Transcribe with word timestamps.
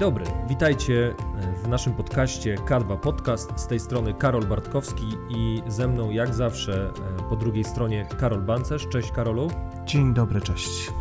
Dobry, 0.00 0.24
witajcie 0.48 1.14
w 1.64 1.68
naszym 1.68 1.94
podcaście 1.94 2.54
K2 2.54 2.96
Podcast. 2.96 3.52
Z 3.56 3.66
tej 3.66 3.80
strony 3.80 4.14
Karol 4.14 4.46
Bartkowski 4.46 5.06
i 5.28 5.62
ze 5.66 5.88
mną 5.88 6.10
jak 6.10 6.34
zawsze 6.34 6.92
po 7.28 7.36
drugiej 7.36 7.64
stronie 7.64 8.08
Karol 8.20 8.40
Bancerz. 8.40 8.88
Cześć 8.88 9.12
Karolu. 9.12 9.50
Dzień 9.84 10.14
dobry, 10.14 10.40
cześć. 10.40 10.92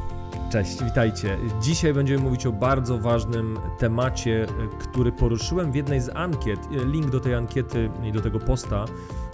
Cześć, 0.52 0.84
witajcie. 0.84 1.38
Dzisiaj 1.62 1.94
będziemy 1.94 2.24
mówić 2.24 2.46
o 2.46 2.52
bardzo 2.52 2.98
ważnym 2.98 3.60
temacie, 3.78 4.46
który 4.80 5.12
poruszyłem 5.12 5.72
w 5.72 5.76
jednej 5.76 6.02
z 6.02 6.10
ankiet. 6.16 6.60
Link 6.72 7.10
do 7.10 7.20
tej 7.20 7.36
ankiety 7.36 7.90
i 8.04 8.12
do 8.12 8.22
tego 8.22 8.40
posta 8.40 8.86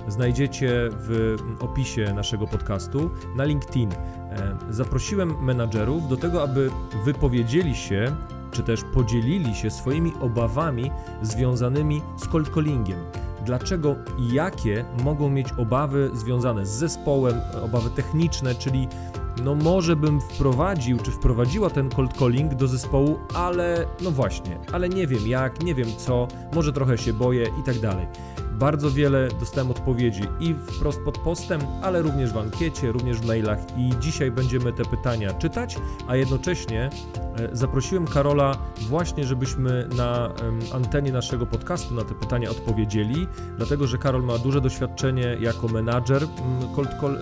znajdziecie 0.08 0.90
w 0.92 1.36
opisie 1.60 2.14
naszego 2.14 2.48
podcastu 2.48 3.10
na 3.36 3.44
LinkedIn. 3.44 3.90
Zaprosiłem 4.70 5.44
menadżerów 5.44 6.08
do 6.08 6.18
tego, 6.18 6.44
aby 6.44 6.72
wypowiedzieli 7.06 7.76
się 7.76 8.16
czy 8.56 8.64
też 8.64 8.84
podzielili 8.94 9.56
się 9.56 9.72
swoimi 9.72 10.14
obawami 10.22 10.92
związanymi 11.22 12.02
z 12.18 12.28
cold 12.28 12.50
callingiem. 12.50 13.00
Dlaczego 13.46 13.96
i 14.18 14.34
jakie 14.34 14.86
mogą 15.04 15.30
mieć 15.30 15.48
obawy 15.58 16.12
związane 16.14 16.66
z 16.66 16.70
zespołem, 16.70 17.42
obawy 17.64 17.90
techniczne, 17.90 18.56
czyli 18.56 18.88
no 19.44 19.56
może 19.56 19.96
bym 19.96 20.22
wprowadził, 20.22 20.98
czy 20.98 21.12
wprowadziła 21.12 21.70
ten 21.70 21.90
cold 21.90 22.18
calling 22.18 22.54
do 22.54 22.68
zespołu, 22.68 23.20
ale 23.34 23.86
no 24.02 24.12
właśnie, 24.12 24.58
ale 24.72 24.90
nie 24.90 25.08
wiem 25.08 25.28
jak, 25.28 25.64
nie 25.64 25.76
wiem 25.76 25.88
co, 25.98 26.28
może 26.54 26.74
trochę 26.74 26.98
się 26.98 27.14
boję 27.14 27.46
i 27.60 27.64
tak 27.64 27.80
dalej. 27.80 28.08
Bardzo 28.60 28.92
wiele 28.92 29.28
dostałem 29.40 29.72
odpowiedzi 29.72 30.24
i 30.40 30.54
wprost 30.54 31.02
pod 31.02 31.18
postem, 31.18 31.62
ale 31.82 32.02
również 32.02 32.34
w 32.34 32.38
ankiecie, 32.38 32.92
również 32.92 33.18
w 33.18 33.28
mailach 33.28 33.60
i 33.78 33.90
dzisiaj 34.00 34.32
będziemy 34.32 34.74
te 34.74 34.86
pytania 34.86 35.34
czytać, 35.34 35.78
a 36.08 36.16
jednocześnie 36.16 36.90
e, 37.38 37.56
zaprosiłem 37.56 38.08
Karola 38.08 38.58
właśnie, 38.82 39.26
żebyśmy 39.26 39.88
na 39.98 40.30
antenie 40.74 41.12
naszego 41.12 41.46
podcastu 41.46 41.94
na 41.94 42.04
te 42.04 42.16
pytania 42.16 42.50
odpowiedzieli, 42.50 43.28
dlatego 43.58 43.88
że 43.88 43.98
Karol 43.98 44.24
ma 44.24 44.38
duże 44.38 44.62
doświadczenie 44.62 45.38
jako 45.40 45.68
menadżer 45.68 46.28
cold, 46.76 46.90
call, 47.02 47.18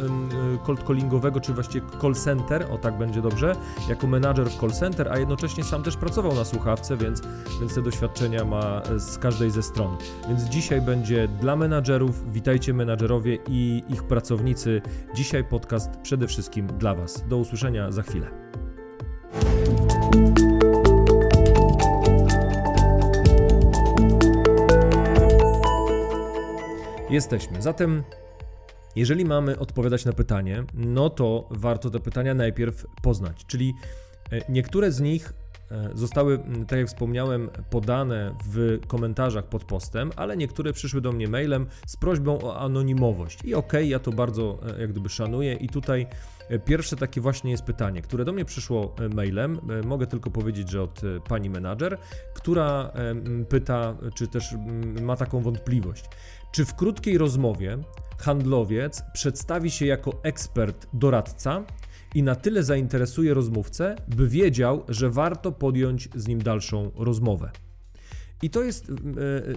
cold 0.63 0.83
callingowego, 0.83 1.41
czy 1.41 1.53
właściwie 1.53 1.87
call 2.01 2.15
center, 2.15 2.67
o 2.71 2.77
tak 2.77 2.97
będzie 2.97 3.21
dobrze, 3.21 3.55
jako 3.89 4.07
menadżer 4.07 4.49
w 4.49 4.59
call 4.59 4.71
center, 4.71 5.09
a 5.11 5.17
jednocześnie 5.17 5.63
sam 5.63 5.83
też 5.83 5.97
pracował 5.97 6.35
na 6.35 6.45
słuchawce, 6.45 6.97
więc, 6.97 7.21
więc 7.59 7.75
te 7.75 7.81
doświadczenia 7.81 8.45
ma 8.45 8.81
z 8.97 9.17
każdej 9.17 9.51
ze 9.51 9.63
stron. 9.63 9.97
Więc 10.27 10.43
dzisiaj 10.43 10.81
będzie 10.81 11.22
dla 11.27 11.55
menadżerów. 11.55 12.33
Witajcie 12.33 12.73
menadżerowie 12.73 13.37
i 13.49 13.83
ich 13.89 14.03
pracownicy. 14.03 14.81
Dzisiaj 15.15 15.43
podcast 15.43 15.97
przede 16.01 16.27
wszystkim 16.27 16.67
dla 16.67 16.95
Was. 16.95 17.27
Do 17.27 17.37
usłyszenia 17.37 17.91
za 17.91 18.01
chwilę. 18.01 18.27
Jesteśmy. 27.09 27.61
Zatem 27.61 28.03
jeżeli 28.95 29.25
mamy 29.25 29.59
odpowiadać 29.59 30.05
na 30.05 30.13
pytanie, 30.13 30.63
no 30.73 31.09
to 31.09 31.47
warto 31.51 31.89
te 31.89 31.99
pytania 31.99 32.33
najpierw 32.33 32.85
poznać. 33.01 33.45
Czyli 33.47 33.73
e, 34.31 34.41
niektóre 34.49 34.91
z 34.91 35.01
nich 35.01 35.33
zostały, 35.93 36.39
tak 36.67 36.79
jak 36.79 36.87
wspomniałem, 36.87 37.49
podane 37.69 38.35
w 38.45 38.79
komentarzach 38.87 39.45
pod 39.45 39.63
postem, 39.63 40.11
ale 40.15 40.37
niektóre 40.37 40.73
przyszły 40.73 41.01
do 41.01 41.11
mnie 41.11 41.27
mailem 41.27 41.67
z 41.87 41.97
prośbą 41.97 42.41
o 42.41 42.59
anonimowość. 42.59 43.39
I 43.43 43.55
okej, 43.55 43.79
okay, 43.79 43.87
ja 43.87 43.99
to 43.99 44.11
bardzo 44.11 44.59
e, 44.77 44.81
jak 44.81 44.91
gdyby 44.91 45.09
szanuję. 45.09 45.53
I 45.53 45.69
tutaj 45.69 46.07
e, 46.49 46.59
pierwsze 46.59 46.95
takie 46.95 47.21
właśnie 47.21 47.51
jest 47.51 47.63
pytanie, 47.63 48.01
które 48.01 48.25
do 48.25 48.33
mnie 48.33 48.45
przyszło 48.45 48.95
mailem. 49.13 49.59
Mogę 49.85 50.07
tylko 50.07 50.31
powiedzieć, 50.31 50.69
że 50.69 50.81
od 50.81 51.01
pani 51.29 51.49
menadżer, 51.49 51.97
która 52.33 52.91
pyta, 53.49 53.97
czy 54.15 54.27
też 54.27 54.55
ma 55.01 55.15
taką 55.15 55.41
wątpliwość. 55.41 56.05
Czy 56.51 56.65
w 56.65 56.75
krótkiej 56.75 57.17
rozmowie 57.17 57.77
handlowiec 58.17 59.03
przedstawi 59.13 59.71
się 59.71 59.85
jako 59.85 60.11
ekspert 60.23 60.87
doradca, 60.93 61.63
i 62.15 62.23
na 62.23 62.35
tyle 62.35 62.63
zainteresuje 62.63 63.33
rozmówcę, 63.33 63.95
by 64.07 64.27
wiedział, 64.27 64.83
że 64.89 65.09
warto 65.09 65.51
podjąć 65.51 66.09
z 66.15 66.27
nim 66.27 66.43
dalszą 66.43 66.91
rozmowę. 66.95 67.51
I 68.43 68.49
to 68.49 68.63
jest 68.63 68.89
e, 68.89 68.93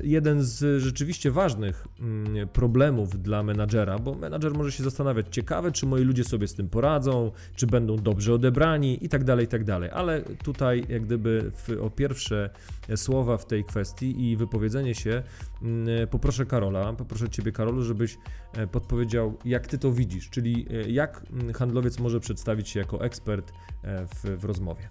jeden 0.02 0.42
z 0.42 0.82
rzeczywiście 0.82 1.30
ważnych 1.30 1.86
mm, 2.00 2.48
problemów 2.48 3.22
dla 3.22 3.42
menadżera, 3.42 3.98
bo 3.98 4.14
menadżer 4.14 4.54
może 4.54 4.72
się 4.72 4.84
zastanawiać, 4.84 5.26
ciekawe, 5.30 5.72
czy 5.72 5.86
moi 5.86 6.02
ludzie 6.02 6.24
sobie 6.24 6.48
z 6.48 6.54
tym 6.54 6.68
poradzą, 6.68 7.30
czy 7.56 7.66
będą 7.66 7.96
dobrze 7.96 8.34
odebrani 8.34 9.04
i 9.04 9.08
tak 9.08 9.24
dalej, 9.24 9.44
i 9.44 9.48
tak 9.48 9.64
dalej. 9.64 9.90
Ale 9.92 10.22
tutaj, 10.22 10.84
jak 10.88 11.02
gdyby 11.02 11.50
o 11.82 11.90
pierwsze 11.90 12.50
słowa 12.96 13.36
w 13.36 13.46
tej 13.46 13.64
kwestii 13.64 14.30
i 14.30 14.36
wypowiedzenie 14.36 14.94
się, 14.94 15.22
mm, 15.62 16.08
poproszę 16.08 16.46
Karola, 16.46 16.92
poproszę 16.92 17.28
Ciebie, 17.28 17.52
Karolu, 17.52 17.82
żebyś 17.82 18.18
e, 18.52 18.66
podpowiedział, 18.66 19.38
jak 19.44 19.66
Ty 19.66 19.78
to 19.78 19.92
widzisz, 19.92 20.30
czyli 20.30 20.66
e, 20.70 20.90
jak 20.90 21.22
mm, 21.32 21.52
handlowiec 21.52 21.98
może 21.98 22.20
przedstawić 22.20 22.68
się 22.68 22.80
jako 22.80 23.04
ekspert 23.04 23.52
w, 23.84 24.40
w 24.40 24.44
rozmowie. 24.44 24.88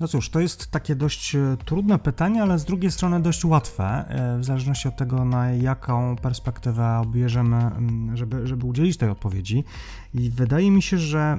No 0.00 0.08
cóż, 0.08 0.30
to 0.30 0.40
jest 0.40 0.70
takie 0.70 0.94
dość 0.94 1.34
e, 1.34 1.56
trudne 1.64 1.98
pytanie, 1.98 2.42
ale 2.42 2.58
z 2.58 2.64
drugiej 2.64 2.90
strony 2.90 3.20
dość 3.20 3.44
łatwe, 3.44 3.84
e, 3.84 4.38
w 4.38 4.44
zależności 4.44 4.88
od 4.88 4.96
tego, 4.96 5.24
na 5.24 5.50
jaką 5.50 6.16
perspektywę 6.16 6.98
obierzemy, 6.98 7.70
żeby, 8.14 8.46
żeby 8.46 8.66
udzielić 8.66 8.96
tej 8.96 9.08
odpowiedzi. 9.08 9.64
I 10.14 10.30
wydaje 10.30 10.70
mi 10.70 10.82
się, 10.82 10.98
że 10.98 11.38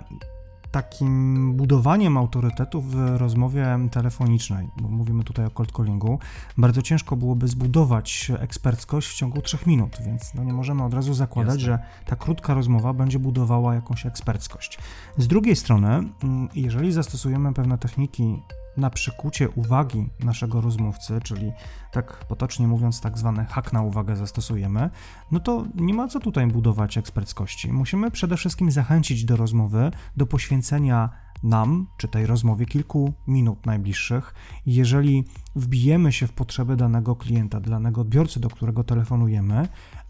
takim 0.82 1.54
budowaniem 1.54 2.18
autorytetu 2.18 2.82
w 2.82 2.96
rozmowie 3.18 3.80
telefonicznej, 3.92 4.70
bo 4.82 4.90
mówimy 4.90 5.24
tutaj 5.24 5.46
o 5.46 5.50
cold 5.50 5.72
callingu, 5.72 6.20
bardzo 6.58 6.82
ciężko 6.82 7.16
byłoby 7.16 7.48
zbudować 7.48 8.32
eksperckość 8.40 9.08
w 9.08 9.16
ciągu 9.16 9.42
3 9.42 9.58
minut, 9.66 9.98
więc 10.06 10.34
no 10.34 10.44
nie 10.44 10.54
możemy 10.54 10.84
od 10.84 10.94
razu 10.94 11.14
zakładać, 11.14 11.62
Jasne. 11.62 11.66
że 11.66 11.80
ta 12.06 12.16
krótka 12.16 12.54
rozmowa 12.54 12.94
będzie 12.94 13.20
budowała 13.20 13.76
jakąś 13.76 14.06
eksperckość. 14.06 14.78
Z 15.18 15.28
drugiej 15.28 15.56
strony, 15.56 15.88
mm, 15.88 16.50
jeżeli 16.56 16.92
zastosujemy 16.92 17.54
pewne 17.54 17.78
techniki 17.78 18.44
na 18.78 18.90
przykucie 18.90 19.50
uwagi 19.50 20.10
naszego 20.20 20.62
rozmówcy, 20.62 21.20
czyli 21.24 21.52
tak 21.92 22.26
potocznie 22.26 22.68
mówiąc, 22.68 23.02
tak 23.02 23.18
zwany 23.18 23.46
hak 23.46 23.74
na 23.74 23.82
uwagę 23.82 24.16
zastosujemy, 24.16 24.90
no 25.32 25.40
to 25.40 25.66
nie 25.76 25.94
ma 25.94 26.08
co 26.08 26.20
tutaj 26.20 26.48
budować 26.48 26.98
eksperckości. 26.98 27.74
Musimy 27.74 28.12
przede 28.12 28.38
wszystkim 28.38 28.72
zachęcić 28.72 29.26
do 29.26 29.36
rozmowy, 29.36 29.92
do 30.18 30.26
poświęcenia 30.26 31.10
nam, 31.44 31.88
czy 31.98 32.08
tej 32.08 32.26
rozmowie, 32.26 32.66
kilku 32.66 33.14
minut 33.28 33.66
najbliższych. 33.66 34.34
Jeżeli 34.66 35.24
wbijemy 35.56 36.12
się 36.12 36.28
w 36.28 36.34
potrzeby 36.34 36.76
danego 36.76 37.16
klienta, 37.16 37.60
danego 37.60 38.02
odbiorcy, 38.02 38.40
do 38.40 38.50
którego 38.50 38.84
telefonujemy, 38.84 39.68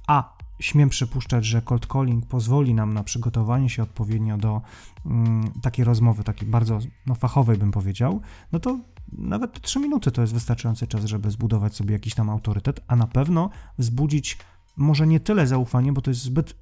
a 0.08 0.37
śmiem 0.60 0.90
przypuszczać, 0.90 1.46
że 1.46 1.62
cold 1.62 1.88
calling 1.94 2.26
pozwoli 2.26 2.74
nam 2.74 2.94
na 2.94 3.04
przygotowanie 3.04 3.70
się 3.70 3.84
odpowiednio 3.84 4.38
do 4.38 4.62
mm, 5.06 5.52
takiej 5.62 5.86
rozmowy, 5.86 6.24
takiej 6.24 6.48
bardzo 6.48 6.80
no, 7.06 7.16
fachowej 7.16 7.58
bym 7.58 7.72
powiedział, 7.72 8.22
no 8.52 8.60
to 8.60 8.80
nawet 9.12 9.54
te 9.54 9.60
3 9.60 9.80
minuty 9.80 10.12
to 10.12 10.22
jest 10.22 10.34
wystarczający 10.34 10.88
czas, 10.88 11.06
żeby 11.06 11.32
zbudować 11.32 11.76
sobie 11.76 11.94
jakiś 11.94 12.16
tam 12.16 12.30
autorytet, 12.30 12.80
a 12.88 12.96
na 12.96 13.08
pewno 13.08 13.50
wzbudzić 13.78 14.38
może 14.78 15.08
nie 15.08 15.20
tyle 15.20 15.48
zaufanie, 15.48 15.94
bo 15.94 16.02
to 16.02 16.12
jest 16.12 16.22
zbyt 16.22 16.56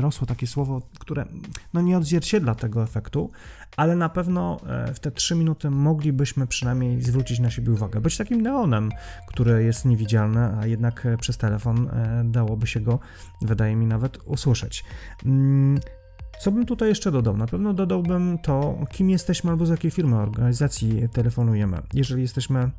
rosło 0.00 0.26
takie 0.26 0.46
słowo, 0.46 0.82
które 0.98 1.26
no 1.74 1.80
nie 1.80 1.98
odzwierciedla 1.98 2.54
tego 2.54 2.82
efektu, 2.82 3.30
ale 3.76 3.96
na 3.96 4.08
pewno 4.08 4.60
e, 4.66 4.94
w 4.94 5.00
te 5.00 5.10
trzy 5.10 5.34
minuty 5.34 5.70
moglibyśmy 5.70 6.46
przynajmniej 6.46 7.02
zwrócić 7.02 7.40
na 7.40 7.50
siebie 7.50 7.72
uwagę. 7.72 8.00
Być 8.00 8.16
takim 8.16 8.40
neonem, 8.40 8.90
który 9.28 9.64
jest 9.64 9.84
niewidzialny, 9.84 10.58
a 10.58 10.66
jednak 10.66 11.06
e, 11.06 11.16
przez 11.16 11.36
telefon 11.36 11.88
e, 11.88 12.22
dałoby 12.24 12.66
się 12.66 12.80
go, 12.80 12.98
wydaje 13.42 13.76
mi, 13.76 13.86
nawet 13.86 14.18
usłyszeć. 14.24 14.84
Mm, 15.24 15.80
co 16.40 16.52
bym 16.52 16.66
tutaj 16.66 16.88
jeszcze 16.88 17.12
dodał? 17.12 17.36
Na 17.36 17.46
pewno 17.46 17.74
dodałbym 17.74 18.38
to, 18.42 18.78
kim 18.90 19.10
jesteśmy 19.10 19.50
albo 19.50 19.66
z 19.66 19.70
jakiej 19.70 19.90
firmy, 19.90 20.16
organizacji 20.16 21.08
telefonujemy. 21.12 21.82
Jeżeli 21.94 22.22
jesteśmy 22.22 22.70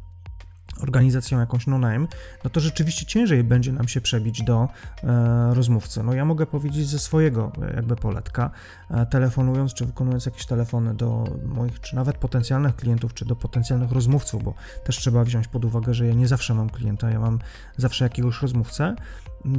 organizacją 0.82 1.40
jakąś 1.40 1.68
no-name, 1.68 2.08
no 2.44 2.50
to 2.50 2.60
rzeczywiście 2.60 3.06
ciężej 3.06 3.44
będzie 3.44 3.72
nam 3.72 3.88
się 3.88 4.02
przebić 4.02 4.44
do 4.44 4.68
e, 5.04 5.54
rozmówcy. 5.54 6.04
No 6.04 6.14
ja 6.14 6.26
mogę 6.26 6.46
powiedzieć 6.46 6.88
ze 6.88 7.00
swojego 7.00 7.52
e, 7.62 7.76
jakby 7.76 7.96
poletka, 7.96 8.52
e, 8.90 9.06
telefonując 9.06 9.74
czy 9.74 9.86
wykonując 9.86 10.26
jakieś 10.26 10.46
telefony 10.46 10.94
do 10.94 11.24
moich, 11.46 11.80
czy 11.80 11.96
nawet 11.96 12.18
potencjalnych 12.18 12.76
klientów, 12.76 13.14
czy 13.14 13.26
do 13.26 13.36
potencjalnych 13.36 13.92
rozmówców, 13.92 14.44
bo 14.44 14.54
też 14.84 14.98
trzeba 14.98 15.24
wziąć 15.24 15.48
pod 15.48 15.66
uwagę, 15.66 15.94
że 15.94 16.08
ja 16.08 16.14
nie 16.14 16.28
zawsze 16.28 16.54
mam 16.54 16.70
klienta, 16.70 17.10
ja 17.10 17.20
mam 17.20 17.40
zawsze 17.78 18.06
jakiegoś 18.06 18.42
rozmówcę, 18.42 18.96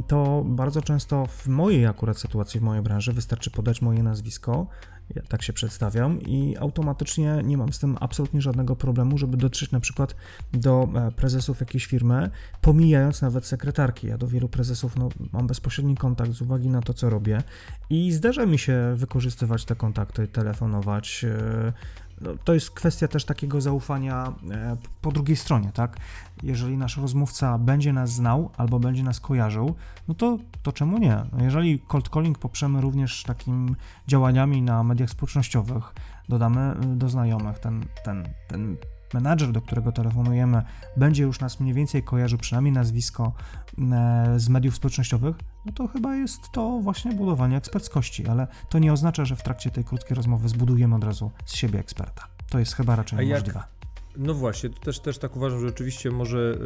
to 0.07 0.43
bardzo 0.45 0.81
często 0.81 1.25
w 1.25 1.47
mojej 1.47 1.85
akurat 1.85 2.17
sytuacji, 2.17 2.59
w 2.59 2.63
mojej 2.63 2.83
branży 2.83 3.13
wystarczy 3.13 3.51
podać 3.51 3.81
moje 3.81 4.03
nazwisko, 4.03 4.67
ja 5.15 5.21
tak 5.21 5.43
się 5.43 5.53
przedstawiam 5.53 6.21
i 6.21 6.57
automatycznie 6.57 7.41
nie 7.43 7.57
mam 7.57 7.73
z 7.73 7.79
tym 7.79 7.97
absolutnie 7.99 8.41
żadnego 8.41 8.75
problemu, 8.75 9.17
żeby 9.17 9.37
dotrzeć 9.37 9.71
na 9.71 9.79
przykład 9.79 10.15
do 10.53 10.89
e, 10.95 11.11
prezesów 11.11 11.59
jakiejś 11.59 11.85
firmy, 11.85 12.29
pomijając 12.61 13.21
nawet 13.21 13.45
sekretarki. 13.45 14.07
Ja 14.07 14.17
do 14.17 14.27
wielu 14.27 14.49
prezesów 14.49 14.95
no, 14.95 15.09
mam 15.33 15.47
bezpośredni 15.47 15.97
kontakt 15.97 16.31
z 16.31 16.41
uwagi 16.41 16.69
na 16.69 16.81
to, 16.81 16.93
co 16.93 17.09
robię 17.09 17.41
i 17.89 18.11
zdarza 18.11 18.45
mi 18.45 18.59
się 18.59 18.93
wykorzystywać 18.95 19.65
te 19.65 19.75
kontakty, 19.75 20.27
telefonować, 20.27 21.25
e, 21.25 21.73
no, 22.21 22.31
to 22.43 22.53
jest 22.53 22.71
kwestia 22.71 23.07
też 23.07 23.25
takiego 23.25 23.61
zaufania 23.61 24.33
e, 24.51 24.77
po 25.01 25.11
drugiej 25.11 25.35
stronie, 25.35 25.71
tak? 25.73 25.97
Jeżeli 26.43 26.77
nasz 26.77 26.97
rozmówca 26.97 27.57
będzie 27.57 27.93
nas 27.93 28.11
znał 28.11 28.51
albo 28.57 28.79
będzie 28.79 29.03
nas 29.03 29.19
kojarzył, 29.19 29.75
no 30.07 30.13
to, 30.13 30.37
to 30.63 30.71
czemu 30.71 30.97
nie? 30.97 31.23
No 31.33 31.43
jeżeli 31.43 31.79
cold 31.79 32.09
calling 32.09 32.39
poprzemy 32.39 32.81
również 32.81 33.23
takimi 33.23 33.75
działaniami 34.07 34.61
na 34.61 34.83
mediach 34.83 35.09
społecznościowych, 35.09 35.93
dodamy 36.29 36.75
y, 36.93 36.95
do 36.95 37.09
znajomych 37.09 37.59
ten, 37.59 37.85
ten, 38.03 38.27
ten 38.47 38.77
menadżer, 39.13 39.51
do 39.51 39.61
którego 39.61 39.91
telefonujemy, 39.91 40.61
będzie 40.97 41.23
już 41.23 41.39
nas 41.39 41.59
mniej 41.59 41.73
więcej 41.73 42.03
kojarzył, 42.03 42.39
przynajmniej 42.39 42.73
nazwisko 42.73 43.33
e, 43.91 44.33
z 44.39 44.49
mediów 44.49 44.75
społecznościowych, 44.75 45.35
no 45.65 45.71
to 45.71 45.87
chyba 45.87 46.15
jest 46.15 46.51
to 46.51 46.79
właśnie 46.79 47.11
budowanie 47.11 47.57
eksperckości, 47.57 48.27
ale 48.27 48.47
to 48.69 48.79
nie 48.79 48.93
oznacza, 48.93 49.25
że 49.25 49.35
w 49.35 49.43
trakcie 49.43 49.71
tej 49.71 49.83
krótkiej 49.83 50.15
rozmowy 50.15 50.49
zbudujemy 50.49 50.95
od 50.95 51.03
razu 51.03 51.31
z 51.45 51.55
siebie 51.55 51.79
eksperta. 51.79 52.27
To 52.49 52.59
jest 52.59 52.75
chyba 52.75 52.95
raczej 52.95 53.27
niemożliwe. 53.27 53.76
No 54.17 54.33
właśnie, 54.33 54.69
to 54.69 54.79
też, 54.79 54.99
też 54.99 55.17
tak 55.17 55.35
uważam, 55.35 55.59
że 55.59 55.67
oczywiście 55.67 56.11
może 56.11 56.57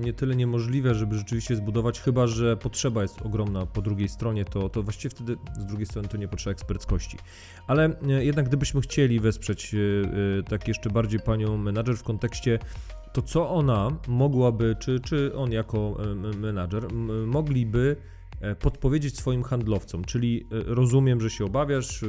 y, 0.00 0.04
nie 0.04 0.12
tyle 0.12 0.36
niemożliwe, 0.36 0.94
żeby 0.94 1.18
rzeczywiście 1.18 1.56
zbudować, 1.56 2.00
chyba 2.00 2.26
że 2.26 2.56
potrzeba 2.56 3.02
jest 3.02 3.22
ogromna 3.22 3.66
po 3.66 3.82
drugiej 3.82 4.08
stronie, 4.08 4.44
to, 4.44 4.68
to 4.68 4.82
właściwie 4.82 5.10
wtedy 5.10 5.36
z 5.58 5.66
drugiej 5.66 5.86
strony 5.86 6.08
to 6.08 6.16
nie 6.16 6.28
potrzeba 6.28 6.52
eksperckości. 6.52 7.18
Ale 7.66 7.88
y, 7.88 8.24
jednak 8.24 8.48
gdybyśmy 8.48 8.80
chcieli 8.80 9.20
wesprzeć 9.20 9.74
y, 9.74 10.42
tak 10.48 10.68
jeszcze 10.68 10.90
bardziej 10.90 11.20
panią 11.20 11.56
menadżer 11.56 11.96
w 11.96 12.02
kontekście 12.02 12.58
to 13.12 13.22
co 13.22 13.50
ona 13.50 13.90
mogłaby, 14.08 14.76
czy, 14.78 15.00
czy 15.00 15.34
on 15.34 15.52
jako 15.52 15.96
menadżer, 16.36 16.92
mogliby 17.26 17.96
E, 17.96 18.19
podpowiedzieć 18.60 19.16
swoim 19.16 19.42
handlowcom, 19.42 20.04
czyli 20.04 20.44
e, 20.52 20.74
rozumiem, 20.74 21.20
że 21.20 21.30
się 21.30 21.44
obawiasz, 21.44 22.04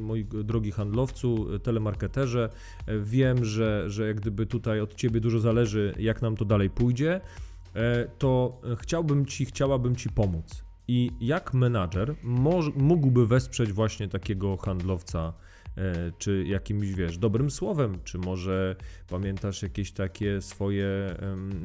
mój 0.00 0.24
drogi 0.24 0.72
handlowcu, 0.72 1.58
telemarketerze, 1.58 2.50
e, 2.86 2.98
wiem, 2.98 3.44
że, 3.44 3.90
że 3.90 4.06
jak 4.06 4.20
gdyby 4.20 4.46
tutaj 4.46 4.80
od 4.80 4.94
Ciebie 4.94 5.20
dużo 5.20 5.40
zależy, 5.40 5.94
jak 5.98 6.22
nam 6.22 6.36
to 6.36 6.44
dalej 6.44 6.70
pójdzie, 6.70 7.20
to 8.18 8.60
chciałbym 8.76 9.26
Ci, 9.26 9.46
chciałabym 9.46 9.96
Ci 9.96 10.10
pomóc. 10.10 10.64
I 10.88 11.10
jak 11.20 11.54
menadżer 11.54 12.14
mógłby 12.76 13.26
wesprzeć 13.26 13.72
właśnie 13.72 14.08
takiego 14.08 14.56
handlowca 14.56 15.28
E, 15.28 15.45
czy 16.18 16.44
jakimś, 16.46 16.92
wiesz, 16.92 17.18
dobrym 17.18 17.50
słowem, 17.50 17.98
czy 18.04 18.18
może 18.18 18.76
pamiętasz 19.08 19.62
jakieś 19.62 19.92
takie 19.92 20.42
swoje 20.42 21.16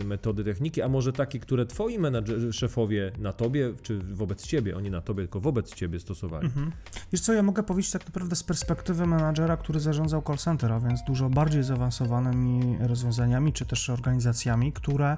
metody, 0.05 0.43
techniki, 0.43 0.81
a 0.81 0.87
może 0.87 1.13
takie, 1.13 1.39
które 1.39 1.65
twoi 1.65 1.99
menadżerzy, 1.99 2.53
szefowie 2.53 3.11
na 3.19 3.33
tobie, 3.33 3.73
czy 3.81 3.99
wobec 3.99 4.47
ciebie, 4.47 4.77
oni 4.77 4.89
na 4.89 5.01
tobie, 5.01 5.23
tylko 5.23 5.39
wobec 5.39 5.73
ciebie 5.75 5.99
stosowali. 5.99 6.45
Mhm. 6.45 6.71
Wiesz 7.11 7.21
co, 7.21 7.33
ja 7.33 7.43
mogę 7.43 7.63
powiedzieć 7.63 7.91
tak 7.91 8.05
naprawdę 8.05 8.35
z 8.35 8.43
perspektywy 8.43 9.07
menadżera, 9.07 9.57
który 9.57 9.79
zarządzał 9.79 10.21
call 10.21 10.37
center, 10.37 10.71
a 10.71 10.79
więc 10.79 11.03
dużo 11.07 11.29
bardziej 11.29 11.63
zaawansowanymi 11.63 12.77
rozwiązaniami, 12.79 13.53
czy 13.53 13.65
też 13.65 13.89
organizacjami, 13.89 14.73
które 14.73 15.17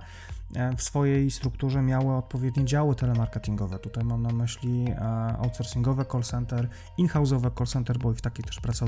E, 0.56 0.75
w 0.78 0.84
swojej 0.84 1.31
strukturze 1.31 1.81
miały 1.81 2.16
odpowiednie 2.16 2.66
działy 2.66 2.95
telemarketingowe. 2.95 3.80
Tutaj 3.80 4.04
mam 4.04 4.22
na 4.22 4.30
myśli 4.30 4.86
e, 4.90 5.38
outsourcingowe 5.38 6.06
call 6.06 6.22
center, 6.22 6.69
in-house'owe 6.98 7.51
call 7.57 7.68
center, 7.68 7.98
bo 7.98 8.12
i 8.12 8.16
w 8.16 8.22
takiej 8.22 8.45
też 8.45 8.60
pracowałem. 8.60 8.82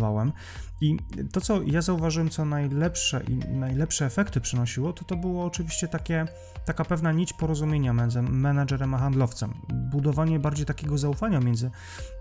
I 0.82 0.98
to, 1.32 1.42
co 1.42 1.62
ja 1.62 1.82
zauważyłem, 1.82 2.30
co 2.30 2.46
najlepsze 2.46 3.24
i 3.28 3.36
najlepsze 3.38 4.06
efekty 4.06 4.42
przynosiło, 4.42 4.94
to 4.94 5.06
to 5.06 5.16
było 5.16 5.46
oczywiście 5.46 5.88
takie, 5.88 6.26
taka 6.66 6.86
pewna 6.86 7.12
nić 7.12 7.34
porozumienia 7.34 7.94
między 7.94 8.22
menadżerem 8.22 8.94
a 8.94 8.98
handlowcem. 8.98 9.54
Budowanie 9.70 10.40
bardziej 10.40 10.66
takiego 10.66 10.98
zaufania 10.98 11.40
między 11.40 11.72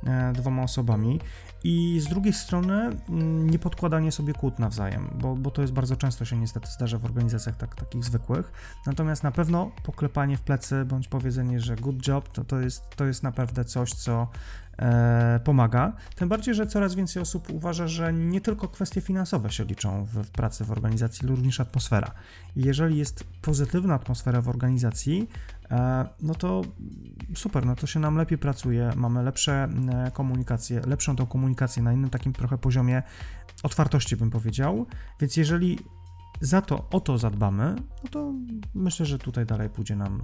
e, 0.06 0.32
dwoma 0.32 0.62
osobami 0.62 1.20
i 1.64 2.00
z 2.00 2.08
drugiej 2.08 2.32
strony 2.32 2.74
mm, 3.08 3.50
nie 3.50 3.58
podkładanie 3.58 4.12
sobie 4.12 4.32
kłód 4.32 4.58
nawzajem, 4.58 5.10
bo, 5.14 5.36
bo 5.36 5.50
to 5.50 5.62
jest 5.62 5.74
bardzo 5.74 5.96
często 5.96 6.24
się 6.24 6.36
niestety 6.36 6.66
zdarza 6.70 6.98
w 6.98 7.04
organizacjach 7.04 7.56
tak, 7.56 7.74
takich 7.74 8.04
zwykłych. 8.04 8.52
Natomiast 8.86 9.22
na 9.22 9.32
pewno 9.32 9.70
poklepanie 9.82 10.36
w 10.36 10.42
plecy 10.42 10.84
bądź 10.84 11.08
powiedzenie, 11.08 11.60
że 11.60 11.76
good 11.76 12.08
job, 12.08 12.28
to, 12.28 12.44
to, 12.44 12.60
jest, 12.60 12.96
to 12.96 13.04
jest 13.04 13.22
naprawdę 13.22 13.64
coś, 13.64 13.92
co 13.92 14.28
pomaga. 15.44 15.92
Tym 16.16 16.28
bardziej, 16.28 16.54
że 16.54 16.66
coraz 16.66 16.94
więcej 16.94 17.22
osób 17.22 17.50
uważa, 17.50 17.88
że 17.88 18.12
nie 18.12 18.40
tylko 18.40 18.68
kwestie 18.68 19.00
finansowe 19.00 19.50
się 19.50 19.64
liczą 19.64 20.04
w, 20.04 20.30
pracy 20.30 20.64
w 20.64 20.70
organizacji, 20.70 21.20
ale 21.26 21.36
również 21.36 21.60
atmosfera. 21.60 22.10
Jeżeli 22.56 22.98
jest 22.98 23.24
pozytywna 23.42 23.94
atmosfera 23.94 24.40
w 24.40 24.48
organizacji, 24.48 25.28
e, 25.70 26.08
no 26.22 26.34
to 26.34 26.62
super, 27.34 27.66
no 27.66 27.76
to 27.76 27.86
się 27.86 28.00
nam 28.00 28.16
lepiej 28.16 28.38
pracuje, 28.38 28.92
mamy 28.96 29.22
lepsze 29.22 29.68
e, 29.88 30.10
komunikacje, 30.10 30.80
lepszą 30.86 31.16
tą 31.16 31.26
komunikację 31.26 31.82
na 31.82 31.92
innym 31.92 32.10
takim 32.10 32.32
trochę 32.32 32.58
poziomie 32.58 33.02
otwartości, 33.62 34.16
bym 34.16 34.30
powiedział. 34.30 34.86
Więc 35.20 35.36
jeżeli 35.36 35.78
za 36.40 36.62
to 36.62 36.88
o 36.90 37.00
to 37.00 37.18
zadbamy, 37.18 37.76
no 38.04 38.10
to 38.10 38.32
myślę, 38.74 39.06
że 39.06 39.18
tutaj 39.18 39.46
dalej 39.46 39.70
pójdzie 39.70 39.96
nam, 39.96 40.22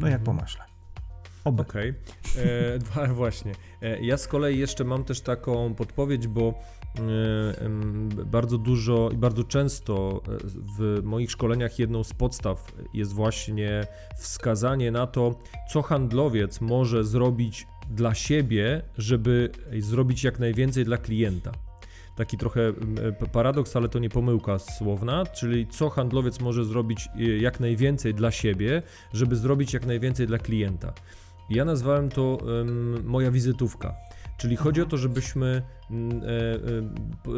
no 0.00 0.06
jak 0.06 0.20
mhm. 0.20 0.24
Pomyślę. 1.52 1.64
Okej, 1.70 1.94
okay. 2.94 3.02
e, 3.02 3.14
właśnie. 3.22 3.52
E, 3.82 4.00
ja 4.00 4.16
z 4.16 4.28
kolei 4.28 4.58
jeszcze 4.58 4.84
mam 4.84 5.04
też 5.04 5.20
taką 5.20 5.74
podpowiedź, 5.74 6.28
bo 6.28 6.54
e, 6.98 7.02
bardzo 8.24 8.58
dużo 8.58 9.10
i 9.12 9.16
bardzo 9.16 9.44
często 9.44 10.22
w 10.78 11.00
moich 11.04 11.30
szkoleniach 11.30 11.78
jedną 11.78 12.04
z 12.04 12.12
podstaw 12.12 12.72
jest 12.94 13.12
właśnie 13.12 13.86
wskazanie 14.18 14.90
na 14.90 15.06
to, 15.06 15.38
co 15.72 15.82
handlowiec 15.82 16.60
może 16.60 17.04
zrobić 17.04 17.66
dla 17.90 18.14
siebie, 18.14 18.82
żeby 18.98 19.50
zrobić 19.78 20.24
jak 20.24 20.38
najwięcej 20.38 20.84
dla 20.84 20.98
klienta 20.98 21.52
taki 22.16 22.36
trochę 22.36 22.72
paradoks, 23.32 23.76
ale 23.76 23.88
to 23.88 23.98
nie 23.98 24.08
pomyłka 24.08 24.58
słowna, 24.58 25.26
czyli 25.26 25.66
co 25.66 25.90
handlowiec 25.90 26.40
może 26.40 26.64
zrobić 26.64 27.08
jak 27.40 27.60
najwięcej 27.60 28.14
dla 28.14 28.30
siebie, 28.30 28.82
żeby 29.12 29.36
zrobić 29.36 29.72
jak 29.72 29.86
najwięcej 29.86 30.26
dla 30.26 30.38
klienta. 30.38 30.92
Ja 31.50 31.64
nazwałem 31.64 32.08
to 32.08 32.22
um, 32.22 33.02
moja 33.04 33.30
wizytówka. 33.30 33.94
Czyli 34.36 34.56
chodzi 34.56 34.82
o 34.82 34.86
to, 34.86 34.96
żebyśmy 34.96 35.62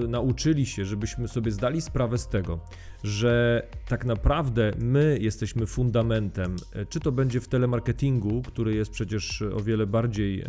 nauczyli 0.09 0.67
się, 0.67 0.85
żebyśmy 0.85 1.29
sobie 1.29 1.51
zdali 1.51 1.81
sprawę 1.81 2.19
z 2.19 2.29
tego, 2.29 2.61
że 3.05 3.63
tak 3.89 4.05
naprawdę 4.05 4.73
my 4.79 5.19
jesteśmy 5.21 5.67
fundamentem, 5.67 6.57
e, 6.73 6.87
czy 6.87 7.01
to 7.01 7.13
będzie 7.13 7.41
w 7.41 7.49
telemarketingu, 7.49 8.43
który 8.43 8.75
jest 8.75 8.91
przecież 8.91 9.43
o 9.43 9.61
wiele 9.61 9.87
bardziej, 9.87 10.45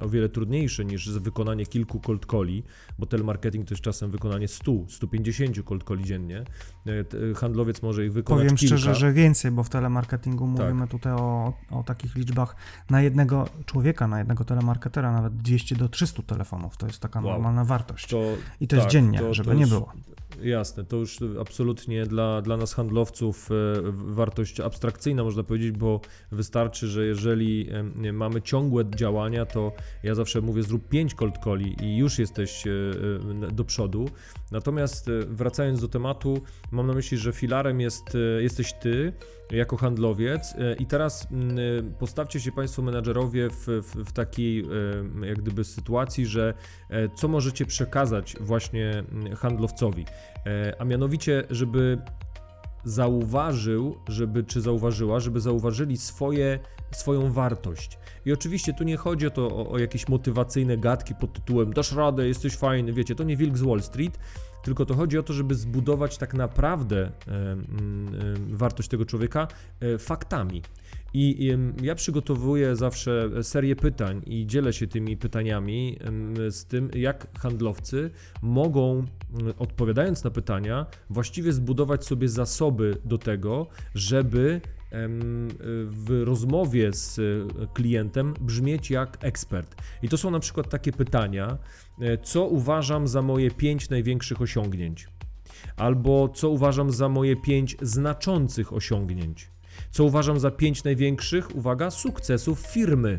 o 0.00 0.08
wiele 0.08 0.28
trudniejszy 0.28 0.84
niż 0.84 1.10
wykonanie 1.10 1.66
kilku 1.66 2.00
cold 2.00 2.26
calli, 2.26 2.62
bo 2.98 3.06
telemarketing 3.06 3.68
to 3.68 3.74
jest 3.74 3.82
czasem 3.82 4.10
wykonanie 4.10 4.48
100, 4.48 4.72
150 4.88 5.62
cold 5.64 5.84
calli 5.84 6.04
dziennie. 6.04 6.44
Handlowiec 7.36 7.82
może 7.82 8.06
ich 8.06 8.12
wykonać 8.12 8.42
Powiem 8.42 8.56
kilka. 8.56 8.76
szczerze, 8.76 8.94
że 8.94 9.12
więcej, 9.12 9.50
bo 9.50 9.62
w 9.62 9.68
telemarketingu 9.68 10.54
tak. 10.56 10.66
mówimy 10.66 10.88
tutaj 10.88 11.12
o, 11.12 11.52
o 11.70 11.82
takich 11.82 12.16
liczbach 12.16 12.56
na 12.90 13.02
jednego 13.02 13.48
człowieka, 13.66 14.08
na 14.08 14.18
jednego 14.18 14.44
telemarketera, 14.44 15.12
nawet 15.12 15.36
200 15.36 15.76
do 15.76 15.88
300 15.88 16.22
telefonów. 16.22 16.76
To 16.76 16.86
jest 16.86 17.00
taka 17.00 17.20
wow. 17.20 17.39
Normalna 17.40 17.64
wartość. 17.64 18.06
To, 18.06 18.22
I 18.60 18.68
to 18.68 18.76
tak, 18.76 18.84
jest 18.84 18.92
dziennie, 18.92 19.18
to, 19.18 19.34
żeby 19.34 19.50
to 19.50 19.54
nie 19.54 19.66
było. 19.66 19.92
Jasne, 20.42 20.84
to 20.84 20.96
już 20.96 21.18
absolutnie 21.40 22.06
dla, 22.06 22.42
dla 22.42 22.56
nas 22.56 22.74
handlowców 22.74 23.50
e, 23.50 23.54
wartość 23.92 24.60
abstrakcyjna, 24.60 25.24
można 25.24 25.42
powiedzieć, 25.42 25.72
bo 25.72 26.00
wystarczy, 26.32 26.86
że 26.86 27.06
jeżeli 27.06 27.68
mamy 28.12 28.42
ciągłe 28.42 28.84
działania, 28.96 29.46
to 29.46 29.72
ja 30.02 30.14
zawsze 30.14 30.40
mówię, 30.40 30.62
zrób 30.62 30.88
5 30.88 31.14
cold 31.14 31.38
calli 31.44 31.84
i 31.84 31.96
już 31.96 32.18
jesteś 32.18 32.66
e, 32.66 32.70
e, 32.70 33.52
do 33.52 33.64
przodu. 33.64 34.08
Natomiast 34.50 35.10
wracając 35.28 35.80
do 35.80 35.88
tematu, 35.88 36.42
mam 36.70 36.86
na 36.86 36.92
myśli, 36.92 37.18
że 37.18 37.32
filarem 37.32 37.80
jest, 37.80 38.16
jesteś 38.40 38.72
ty 38.72 39.12
jako 39.50 39.76
handlowiec 39.76 40.54
i 40.78 40.86
teraz 40.86 41.28
postawcie 41.98 42.40
się 42.40 42.52
Państwo 42.52 42.82
menadżerowie 42.82 43.50
w, 43.50 43.66
w, 43.66 44.04
w 44.08 44.12
takiej 44.12 44.64
jak 45.22 45.38
gdyby 45.38 45.64
sytuacji, 45.64 46.26
że 46.26 46.54
co 47.14 47.28
możecie 47.28 47.66
przekazać 47.66 48.36
właśnie 48.40 49.04
handlowcowi. 49.36 50.04
E, 50.46 50.74
a 50.78 50.84
mianowicie, 50.84 51.44
żeby 51.50 51.98
zauważył, 52.84 53.96
żeby, 54.08 54.44
czy 54.44 54.60
zauważyła, 54.60 55.20
żeby 55.20 55.40
zauważyli 55.40 55.96
swoje, 55.96 56.58
swoją 56.90 57.32
wartość. 57.32 57.98
I 58.24 58.32
oczywiście 58.32 58.72
tu 58.72 58.84
nie 58.84 58.96
chodzi 58.96 59.26
o 59.26 59.30
to, 59.30 59.46
o, 59.46 59.70
o 59.70 59.78
jakieś 59.78 60.08
motywacyjne 60.08 60.76
gadki 60.76 61.14
pod 61.14 61.32
tytułem 61.32 61.72
dasz 61.72 61.92
radę, 61.92 62.28
jesteś 62.28 62.56
fajny, 62.56 62.92
wiecie, 62.92 63.14
to 63.14 63.24
nie 63.24 63.36
wilk 63.36 63.58
z 63.58 63.62
Wall 63.62 63.82
Street, 63.82 64.18
tylko 64.62 64.86
to 64.86 64.94
chodzi 64.94 65.18
o 65.18 65.22
to, 65.22 65.32
żeby 65.32 65.54
zbudować 65.54 66.18
tak 66.18 66.34
naprawdę 66.34 66.96
e, 66.98 67.32
e, 67.32 67.56
wartość 68.48 68.88
tego 68.88 69.04
człowieka 69.04 69.48
e, 69.80 69.98
faktami. 69.98 70.62
I 71.14 71.56
ja 71.82 71.94
przygotowuję 71.94 72.76
zawsze 72.76 73.30
serię 73.42 73.76
pytań 73.76 74.22
i 74.26 74.46
dzielę 74.46 74.72
się 74.72 74.86
tymi 74.86 75.16
pytaniami 75.16 75.98
z 76.50 76.64
tym, 76.64 76.90
jak 76.94 77.38
handlowcy 77.38 78.10
mogą, 78.42 79.04
odpowiadając 79.58 80.24
na 80.24 80.30
pytania, 80.30 80.86
właściwie 81.10 81.52
zbudować 81.52 82.04
sobie 82.04 82.28
zasoby 82.28 82.96
do 83.04 83.18
tego, 83.18 83.66
żeby 83.94 84.60
w 85.90 86.22
rozmowie 86.24 86.92
z 86.92 87.18
e, 87.18 87.22
klientem 87.74 88.34
brzmieć 88.40 88.90
jak 88.90 89.18
ekspert. 89.20 89.82
I 90.02 90.08
to 90.08 90.18
są 90.18 90.30
na 90.30 90.40
przykład 90.40 90.68
takie 90.68 90.92
pytania, 90.92 91.58
e, 92.00 92.18
co 92.18 92.46
uważam 92.46 93.08
za 93.08 93.22
moje 93.22 93.50
pięć 93.50 93.90
największych 93.90 94.40
osiągnięć, 94.40 95.08
albo 95.76 96.28
co 96.28 96.50
uważam 96.50 96.90
za 96.90 97.08
moje 97.08 97.36
pięć 97.36 97.76
znaczących 97.82 98.72
osiągnięć, 98.72 99.50
co 99.90 100.04
uważam 100.04 100.40
za 100.40 100.50
pięć 100.50 100.84
największych, 100.84 101.56
uwaga, 101.56 101.90
sukcesów 101.90 102.58
firmy. 102.58 103.18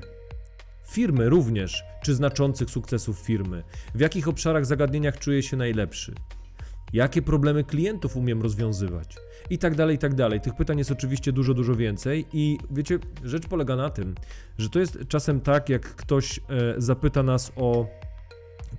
Firmy 0.88 1.30
również, 1.30 1.84
czy 2.04 2.16
znaczących 2.16 2.70
sukcesów 2.70 3.20
firmy, 3.20 3.64
w 3.96 4.00
jakich 4.00 4.28
obszarach, 4.28 4.66
zagadnieniach 4.66 5.20
czuję 5.20 5.44
się 5.44 5.58
najlepszy 5.58 6.14
jakie 6.94 7.22
problemy 7.22 7.64
klientów 7.64 8.18
umiem 8.18 8.42
rozwiązywać 8.42 9.18
i 9.50 9.58
tak 9.58 9.76
dalej, 9.76 9.96
i 9.96 10.00
tak 10.00 10.14
dalej. 10.14 10.42
Tych 10.42 10.56
pytań 10.56 10.78
jest 10.78 10.92
oczywiście 10.92 11.32
dużo, 11.32 11.54
dużo 11.54 11.76
więcej 11.76 12.26
i 12.34 12.58
wiecie, 12.72 13.00
rzecz 13.24 13.48
polega 13.48 13.76
na 13.76 13.90
tym, 13.90 14.16
że 14.58 14.70
to 14.70 14.80
jest 14.80 15.00
czasem 15.08 15.42
tak, 15.42 15.70
jak 15.70 15.82
ktoś 15.96 16.40
e, 16.40 16.42
zapyta 16.78 17.24
nas 17.24 17.52
o 17.56 17.88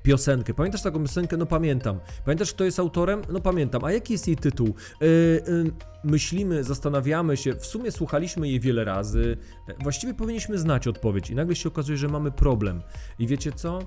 piosenkę. 0.02 0.54
Pamiętasz 0.54 0.82
taką 0.82 1.02
piosenkę? 1.02 1.36
No 1.36 1.46
pamiętam. 1.46 2.00
Pamiętasz, 2.24 2.52
kto 2.52 2.64
jest 2.64 2.78
autorem? 2.78 3.22
No 3.32 3.40
pamiętam. 3.40 3.84
A 3.84 3.92
jaki 3.92 4.12
jest 4.12 4.26
jej 4.26 4.36
tytuł? 4.36 4.74
Yy, 5.00 5.08
yy, 5.08 5.72
myślimy, 6.04 6.64
zastanawiamy 6.64 7.36
się, 7.36 7.54
w 7.54 7.66
sumie 7.66 7.92
słuchaliśmy 7.92 8.48
jej 8.48 8.60
wiele 8.60 8.84
razy. 8.84 9.36
Właściwie 9.82 10.14
powinniśmy 10.14 10.58
znać 10.58 10.88
odpowiedź 10.88 11.30
i 11.30 11.34
nagle 11.34 11.56
się 11.56 11.68
okazuje, 11.68 11.98
że 11.98 12.08
mamy 12.08 12.30
problem. 12.30 12.82
I 13.18 13.26
wiecie 13.26 13.52
co? 13.52 13.78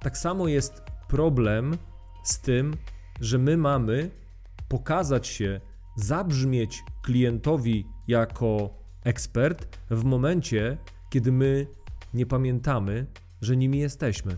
Tak 0.00 0.18
samo 0.18 0.48
jest 0.48 0.82
problem 1.08 1.76
z 2.24 2.40
tym, 2.40 2.74
że 3.20 3.38
my 3.38 3.56
mamy 3.56 4.10
pokazać 4.68 5.26
się, 5.26 5.60
zabrzmieć 5.96 6.82
klientowi 7.02 7.86
jako 8.08 8.70
ekspert 9.04 9.78
w 9.90 10.04
momencie, 10.04 10.78
kiedy 11.10 11.32
my 11.32 11.66
nie 12.14 12.26
pamiętamy, 12.26 13.06
że 13.40 13.56
nimi 13.56 13.78
jesteśmy. 13.78 14.36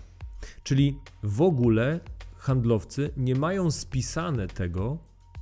Czyli 0.62 0.98
w 1.22 1.42
ogóle 1.42 2.00
handlowcy 2.36 3.10
nie 3.16 3.34
mają 3.34 3.70
spisane 3.70 4.46
tego, 4.46 4.98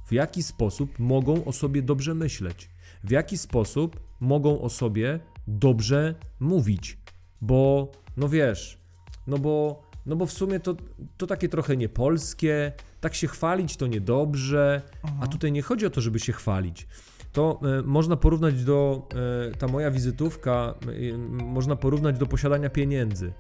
w 0.07 0.13
jaki 0.13 0.43
sposób 0.43 0.99
mogą 0.99 1.45
o 1.45 1.53
sobie 1.53 1.83
dobrze 1.83 2.15
myśleć, 2.15 2.71
w 3.05 3.11
jaki 3.11 3.39
sposób 3.39 4.01
mogą 4.21 4.61
o 4.61 4.71
sobie 4.71 5.21
dobrze 5.47 6.15
mówić. 6.41 6.99
Bo, 7.41 7.93
no 8.17 8.29
wiesz, 8.29 8.79
no 9.27 9.39
bo, 9.39 9.83
no 10.07 10.17
bo 10.17 10.27
w 10.27 10.33
sumie 10.33 10.61
to, 10.61 10.77
to 11.17 11.27
takie 11.27 11.49
trochę 11.49 11.77
niepolskie, 11.77 12.73
tak 13.01 13.15
się 13.15 13.29
chwalić 13.29 13.77
to 13.77 13.87
niedobrze, 13.87 14.83
Aha. 15.03 15.17
a 15.21 15.27
tutaj 15.27 15.53
nie 15.53 15.63
chodzi 15.63 15.87
o 15.87 15.91
to, 15.91 16.01
żeby 16.01 16.21
się 16.21 16.33
chwalić. 16.33 16.87
To 17.33 17.61
e, 17.79 17.83
można 17.83 18.17
porównać 18.17 18.65
do, 18.65 19.09
e, 19.49 19.57
ta 19.57 19.69
moja 19.69 19.91
wizytówka, 19.91 20.75
e, 21.13 21.19
można 21.45 21.77
porównać 21.77 22.19
do 22.19 22.27
posiadania 22.27 22.71
pieniędzy. 22.71 23.33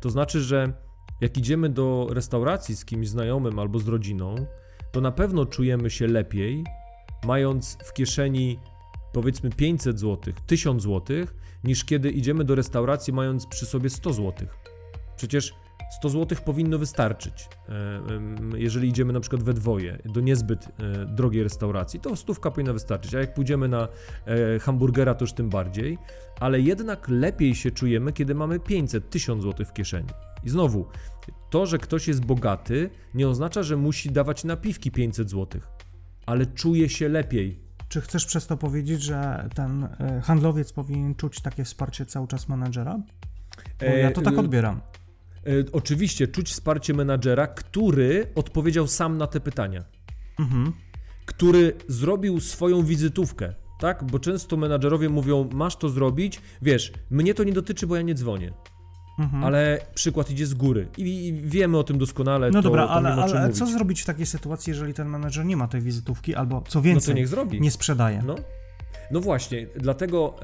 To 0.00 0.10
znaczy, 0.10 0.40
że 0.40 0.72
jak 1.20 1.38
idziemy 1.38 1.68
do 1.68 2.06
restauracji 2.10 2.76
z 2.76 2.84
kimś 2.84 3.08
znajomym 3.08 3.58
albo 3.58 3.78
z 3.78 3.88
rodziną, 3.88 4.34
to 4.92 5.00
na 5.00 5.12
pewno 5.12 5.46
czujemy 5.46 5.90
się 5.90 6.06
lepiej, 6.06 6.64
mając 7.24 7.78
w 7.84 7.92
kieszeni 7.92 8.58
powiedzmy 9.12 9.50
500 9.50 10.00
zł, 10.00 10.34
1000 10.46 10.82
zł, 10.82 11.16
niż 11.64 11.84
kiedy 11.84 12.10
idziemy 12.10 12.44
do 12.44 12.54
restauracji 12.54 13.12
mając 13.12 13.46
przy 13.46 13.66
sobie 13.66 13.90
100 13.90 14.12
zł. 14.12 14.48
Przecież 15.16 15.54
100 15.90 16.08
zł 16.08 16.38
powinno 16.44 16.78
wystarczyć. 16.78 17.48
E, 17.68 18.02
jeżeli 18.56 18.88
idziemy 18.88 19.12
na 19.12 19.20
przykład 19.20 19.42
we 19.42 19.54
dwoje 19.54 19.98
do 20.04 20.20
niezbyt 20.20 20.66
e, 20.66 21.06
drogiej 21.06 21.42
restauracji, 21.42 22.00
to 22.00 22.16
stówka 22.16 22.50
powinna 22.50 22.72
wystarczyć. 22.72 23.14
A 23.14 23.20
jak 23.20 23.34
pójdziemy 23.34 23.68
na 23.68 23.88
e, 24.26 24.58
hamburgera, 24.58 25.14
to 25.14 25.22
już 25.22 25.32
tym 25.32 25.48
bardziej. 25.48 25.98
Ale 26.40 26.60
jednak 26.60 27.08
lepiej 27.08 27.54
się 27.54 27.70
czujemy, 27.70 28.12
kiedy 28.12 28.34
mamy 28.34 28.60
500, 28.60 29.10
1000 29.10 29.42
zł 29.42 29.66
w 29.66 29.72
kieszeni. 29.72 30.08
I 30.44 30.50
znowu, 30.50 30.86
to, 31.50 31.66
że 31.66 31.78
ktoś 31.78 32.08
jest 32.08 32.24
bogaty, 32.24 32.90
nie 33.14 33.28
oznacza, 33.28 33.62
że 33.62 33.76
musi 33.76 34.10
dawać 34.10 34.44
napiwki 34.44 34.90
500 34.90 35.30
zł, 35.30 35.60
ale 36.26 36.46
czuje 36.46 36.88
się 36.88 37.08
lepiej. 37.08 37.60
Czy 37.88 38.00
chcesz 38.00 38.26
przez 38.26 38.46
to 38.46 38.56
powiedzieć, 38.56 39.02
że 39.02 39.48
ten 39.54 39.88
handlowiec 40.22 40.72
powinien 40.72 41.14
czuć 41.14 41.40
takie 41.40 41.64
wsparcie 41.64 42.06
cały 42.06 42.26
czas 42.26 42.48
menadżera? 42.48 42.98
Bo 43.80 43.86
ja 43.86 44.10
to 44.10 44.22
tak 44.22 44.34
y, 44.34 44.38
odbieram. 44.38 44.80
E, 45.48 45.72
oczywiście 45.72 46.28
czuć 46.28 46.50
wsparcie 46.50 46.94
menadżera, 46.94 47.46
który 47.46 48.26
odpowiedział 48.34 48.86
sam 48.86 49.18
na 49.18 49.26
te 49.26 49.40
pytania. 49.40 49.84
Mhm. 50.38 50.72
Który 51.26 51.72
zrobił 51.88 52.40
swoją 52.40 52.82
wizytówkę, 52.82 53.54
tak? 53.80 54.04
Bo 54.04 54.18
często 54.18 54.56
menadżerowie 54.56 55.08
mówią, 55.08 55.48
masz 55.52 55.76
to 55.76 55.88
zrobić, 55.88 56.40
wiesz, 56.62 56.92
mnie 57.10 57.34
to 57.34 57.44
nie 57.44 57.52
dotyczy, 57.52 57.86
bo 57.86 57.96
ja 57.96 58.02
nie 58.02 58.14
dzwonię. 58.14 58.52
Mhm. 59.18 59.44
Ale 59.44 59.86
przykład 59.94 60.30
idzie 60.30 60.46
z 60.46 60.54
góry 60.54 60.88
i 60.96 61.40
wiemy 61.44 61.78
o 61.78 61.84
tym 61.84 61.98
doskonale. 61.98 62.50
No 62.50 62.62
to, 62.62 62.62
dobra, 62.62 62.86
to 62.86 62.90
ale, 62.90 63.12
ale 63.12 63.52
co 63.52 63.66
zrobić 63.66 64.02
w 64.02 64.04
takiej 64.04 64.26
sytuacji, 64.26 64.70
jeżeli 64.70 64.94
ten 64.94 65.08
menadżer 65.08 65.44
nie 65.44 65.56
ma 65.56 65.68
tej 65.68 65.80
wizytówki, 65.80 66.34
albo 66.34 66.62
co 66.68 66.82
więcej, 66.82 67.08
no 67.08 67.14
to 67.14 67.18
niech 67.18 67.28
zrobi. 67.28 67.60
nie 67.60 67.70
sprzedaje? 67.70 68.22
No. 68.26 68.36
No 69.10 69.20
właśnie, 69.20 69.66
dlatego 69.76 70.36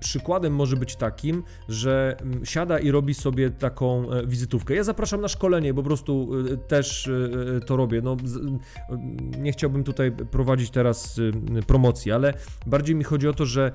przykładem 0.00 0.54
może 0.54 0.76
być 0.76 0.96
takim, 0.96 1.42
że 1.68 2.16
siada 2.44 2.78
i 2.78 2.90
robi 2.90 3.14
sobie 3.14 3.50
taką 3.50 4.10
e, 4.10 4.26
wizytówkę. 4.26 4.74
Ja 4.74 4.84
zapraszam 4.84 5.20
na 5.20 5.28
szkolenie, 5.28 5.74
bo 5.74 5.82
po 5.82 5.86
prostu 5.86 6.30
e, 6.52 6.56
też 6.56 7.08
e, 7.08 7.60
to 7.60 7.76
robię. 7.76 8.00
No, 8.02 8.16
nie 9.38 9.52
chciałbym 9.52 9.84
tutaj 9.84 10.12
prowadzić 10.12 10.70
teraz 10.70 11.20
promocji, 11.66 12.12
ale 12.12 12.34
bardziej 12.66 12.96
mi 12.96 13.04
chodzi 13.04 13.28
o 13.28 13.32
to, 13.32 13.46
że 13.46 13.72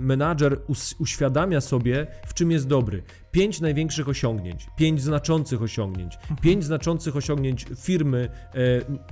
menadżer 0.00 0.60
uświadamia 0.98 1.60
sobie, 1.60 2.06
w 2.26 2.34
czym 2.34 2.50
jest 2.50 2.66
dobry. 2.66 3.02
Pięć 3.32 3.60
największych 3.60 4.08
osiągnięć, 4.08 4.66
pięć 4.76 5.02
znaczących 5.02 5.62
osiągnięć, 5.62 6.14
mhm. 6.14 6.40
pięć 6.40 6.64
znaczących 6.64 7.16
osiągnięć 7.16 7.66
firmy, 7.76 8.28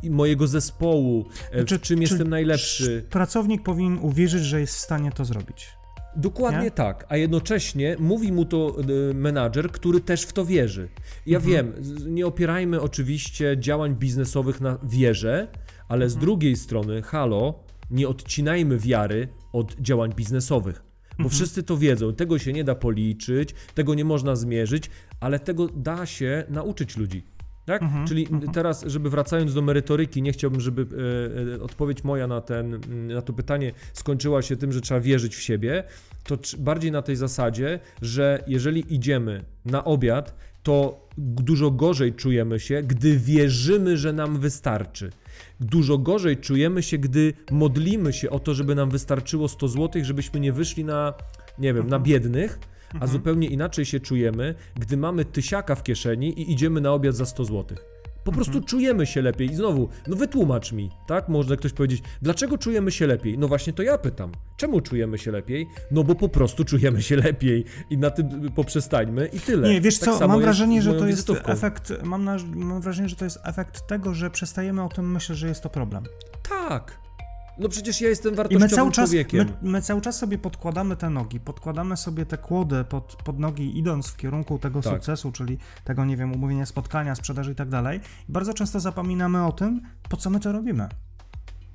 e, 0.04 0.10
mojego 0.10 0.46
zespołu, 0.46 1.26
e, 1.50 1.64
w 1.64 1.80
czym 1.80 2.02
jestem 2.02 2.28
najlepszy. 2.28 3.06
Pracownik 3.10 3.62
powinien 3.62 3.98
uwierzyć, 4.02 4.44
że 4.44 4.60
jest 4.60 4.74
w 4.74 4.78
stanie 4.78 5.12
to 5.12 5.24
zrobić. 5.24 5.78
Dokładnie 6.16 6.64
nie? 6.64 6.70
tak, 6.70 7.06
a 7.08 7.16
jednocześnie 7.16 7.96
mówi 7.98 8.32
mu 8.32 8.44
to 8.44 8.76
e, 9.10 9.14
menadżer, 9.14 9.70
który 9.70 10.00
też 10.00 10.22
w 10.22 10.32
to 10.32 10.44
wierzy. 10.44 10.88
Ja 11.26 11.38
mhm. 11.38 11.54
wiem, 11.54 11.72
nie 12.14 12.26
opierajmy 12.26 12.80
oczywiście 12.80 13.56
działań 13.58 13.94
biznesowych 13.94 14.60
na 14.60 14.78
wierze, 14.82 15.48
ale 15.88 16.04
mhm. 16.04 16.10
z 16.10 16.16
drugiej 16.16 16.56
strony, 16.56 17.02
halo, 17.02 17.54
nie 17.90 18.08
odcinajmy 18.08 18.78
wiary 18.78 19.28
od 19.52 19.76
działań 19.80 20.12
biznesowych. 20.14 20.87
Bo 21.18 21.24
mhm. 21.24 21.30
wszyscy 21.30 21.62
to 21.62 21.76
wiedzą, 21.76 22.14
tego 22.14 22.38
się 22.38 22.52
nie 22.52 22.64
da 22.64 22.74
policzyć, 22.74 23.54
tego 23.74 23.94
nie 23.94 24.04
można 24.04 24.36
zmierzyć, 24.36 24.90
ale 25.20 25.38
tego 25.38 25.68
da 25.68 26.06
się 26.06 26.44
nauczyć 26.48 26.96
ludzi. 26.96 27.22
Tak? 27.68 27.82
Mhm, 27.82 28.06
Czyli 28.06 28.26
mhm. 28.30 28.52
teraz, 28.52 28.84
żeby 28.86 29.10
wracając 29.10 29.54
do 29.54 29.62
merytoryki, 29.62 30.22
nie 30.22 30.32
chciałbym, 30.32 30.60
żeby 30.60 30.86
e, 31.52 31.54
e, 31.54 31.62
odpowiedź 31.62 32.04
moja 32.04 32.26
na, 32.26 32.40
ten, 32.40 32.80
na 33.14 33.22
to 33.22 33.32
pytanie 33.32 33.72
skończyła 33.92 34.42
się 34.42 34.56
tym, 34.56 34.72
że 34.72 34.80
trzeba 34.80 35.00
wierzyć 35.00 35.36
w 35.36 35.42
siebie, 35.42 35.84
to 36.24 36.38
bardziej 36.58 36.92
na 36.92 37.02
tej 37.02 37.16
zasadzie, 37.16 37.80
że 38.02 38.44
jeżeli 38.46 38.94
idziemy 38.94 39.44
na 39.64 39.84
obiad, 39.84 40.34
to 40.62 41.08
dużo 41.18 41.70
gorzej 41.70 42.12
czujemy 42.12 42.60
się, 42.60 42.82
gdy 42.82 43.18
wierzymy, 43.18 43.96
że 43.96 44.12
nam 44.12 44.38
wystarczy. 44.38 45.10
Dużo 45.60 45.98
gorzej 45.98 46.36
czujemy 46.36 46.82
się, 46.82 46.98
gdy 46.98 47.32
modlimy 47.50 48.12
się 48.12 48.30
o 48.30 48.38
to, 48.38 48.54
żeby 48.54 48.74
nam 48.74 48.90
wystarczyło 48.90 49.48
100 49.48 49.68
zł, 49.68 50.04
żebyśmy 50.04 50.40
nie 50.40 50.52
wyszli 50.52 50.84
na, 50.84 51.14
nie 51.58 51.74
wiem, 51.74 51.88
na 51.88 51.96
mhm. 51.96 52.02
biednych, 52.02 52.58
a 52.90 52.94
mhm. 52.94 53.12
zupełnie 53.12 53.48
inaczej 53.48 53.84
się 53.84 54.00
czujemy, 54.00 54.54
gdy 54.76 54.96
mamy 54.96 55.24
tysiaka 55.24 55.74
w 55.74 55.82
kieszeni 55.82 56.40
i 56.40 56.52
idziemy 56.52 56.80
na 56.80 56.92
obiad 56.92 57.14
za 57.14 57.26
100 57.26 57.44
zł. 57.44 57.78
Po 58.28 58.34
prostu 58.34 58.52
mhm. 58.52 58.66
czujemy 58.66 59.06
się 59.06 59.22
lepiej. 59.22 59.50
I 59.50 59.54
znowu, 59.54 59.88
no 60.06 60.16
wytłumacz 60.16 60.72
mi, 60.72 60.90
tak? 61.06 61.28
Można 61.28 61.56
ktoś 61.56 61.72
powiedzieć, 61.72 62.02
dlaczego 62.22 62.58
czujemy 62.58 62.90
się 62.90 63.06
lepiej? 63.06 63.38
No 63.38 63.48
właśnie 63.48 63.72
to 63.72 63.82
ja 63.82 63.98
pytam. 63.98 64.32
Czemu 64.56 64.80
czujemy 64.80 65.18
się 65.18 65.30
lepiej? 65.30 65.66
No 65.90 66.04
bo 66.04 66.14
po 66.14 66.28
prostu 66.28 66.64
czujemy 66.64 67.02
się 67.02 67.16
lepiej 67.16 67.64
i 67.90 67.98
na 67.98 68.10
tym 68.10 68.52
poprzestańmy 68.54 69.26
i 69.26 69.40
tyle. 69.40 69.68
Nie, 69.68 69.80
wiesz 69.80 69.98
tak 69.98 70.18
co, 70.18 70.28
mam 70.28 70.40
wrażenie, 70.40 70.82
że 70.82 70.90
to 70.94 71.06
jest 71.06 71.18
wizytówką. 71.18 71.52
efekt, 71.52 71.92
mam, 72.02 72.24
na, 72.24 72.36
mam 72.54 72.80
wrażenie, 72.80 73.08
że 73.08 73.16
to 73.16 73.24
jest 73.24 73.38
efekt 73.44 73.86
tego, 73.86 74.14
że 74.14 74.30
przestajemy 74.30 74.82
o 74.82 74.88
tym 74.88 75.12
myśleć, 75.12 75.38
że 75.38 75.48
jest 75.48 75.62
to 75.62 75.70
problem. 75.70 76.04
Tak, 76.48 77.07
no 77.58 77.68
przecież 77.68 78.00
ja 78.00 78.08
jestem 78.08 78.34
wartościowym 78.34 78.68
I 78.68 78.70
my 78.70 78.76
cały 78.76 78.90
czas, 78.90 79.10
człowiekiem. 79.10 79.46
My, 79.62 79.70
my, 79.70 79.82
cały 79.82 80.00
czas 80.00 80.18
sobie 80.18 80.38
podkładamy 80.38 80.96
te 80.96 81.10
nogi, 81.10 81.40
podkładamy 81.40 81.96
sobie 81.96 82.26
te 82.26 82.38
kłody 82.38 82.84
pod, 82.84 83.16
pod 83.24 83.38
nogi, 83.38 83.78
idąc 83.78 84.08
w 84.08 84.16
kierunku 84.16 84.58
tego 84.58 84.82
tak. 84.82 84.92
sukcesu, 84.92 85.32
czyli 85.32 85.58
tego, 85.84 86.04
nie 86.04 86.16
wiem, 86.16 86.32
umówienia 86.32 86.66
spotkania, 86.66 87.14
sprzedaży 87.14 87.52
i 87.52 87.54
tak 87.54 87.68
dalej. 87.68 88.00
I 88.28 88.32
bardzo 88.32 88.54
często 88.54 88.80
zapominamy 88.80 89.46
o 89.46 89.52
tym, 89.52 89.80
po 90.08 90.16
co 90.16 90.30
my 90.30 90.40
to 90.40 90.52
robimy. 90.52 90.88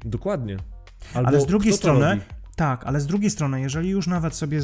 Dokładnie. 0.06 0.58
Albo 1.14 1.28
ale 1.28 1.42
z 1.42 1.46
drugiej 1.46 1.74
strony, 1.74 2.22
tak, 2.56 2.86
ale 2.86 3.00
z 3.00 3.08
drugiej 3.08 3.30
strony, 3.30 3.62
jeżeli 3.62 3.90
już 3.90 4.08
nawet 4.08 4.36
sobie 4.36 4.62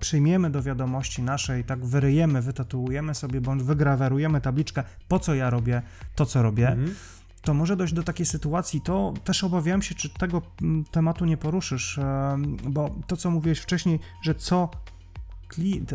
przyjmiemy 0.00 0.50
do 0.50 0.62
wiadomości 0.62 1.22
naszej, 1.22 1.64
tak 1.64 1.86
wyryjemy, 1.86 2.42
wytatuujemy 2.42 3.14
sobie 3.14 3.40
bądź 3.40 3.62
wygrawerujemy 3.62 4.40
tabliczkę, 4.40 4.84
po 5.08 5.18
co 5.18 5.34
ja 5.34 5.50
robię 5.50 5.82
to, 6.14 6.26
co 6.26 6.42
robię, 6.42 6.68
mhm 6.68 6.94
to 7.42 7.54
może 7.54 7.76
dojść 7.76 7.94
do 7.94 8.02
takiej 8.02 8.26
sytuacji, 8.26 8.80
to 8.80 9.14
też 9.24 9.44
obawiałem 9.44 9.82
się, 9.82 9.94
czy 9.94 10.08
tego 10.08 10.42
mm, 10.62 10.84
tematu 10.84 11.24
nie 11.24 11.36
poruszysz, 11.36 12.00
bo 12.68 12.90
to, 13.06 13.16
co 13.16 13.30
mówiłeś 13.30 13.58
wcześniej, 13.58 14.00
że 14.22 14.34
co 14.34 14.70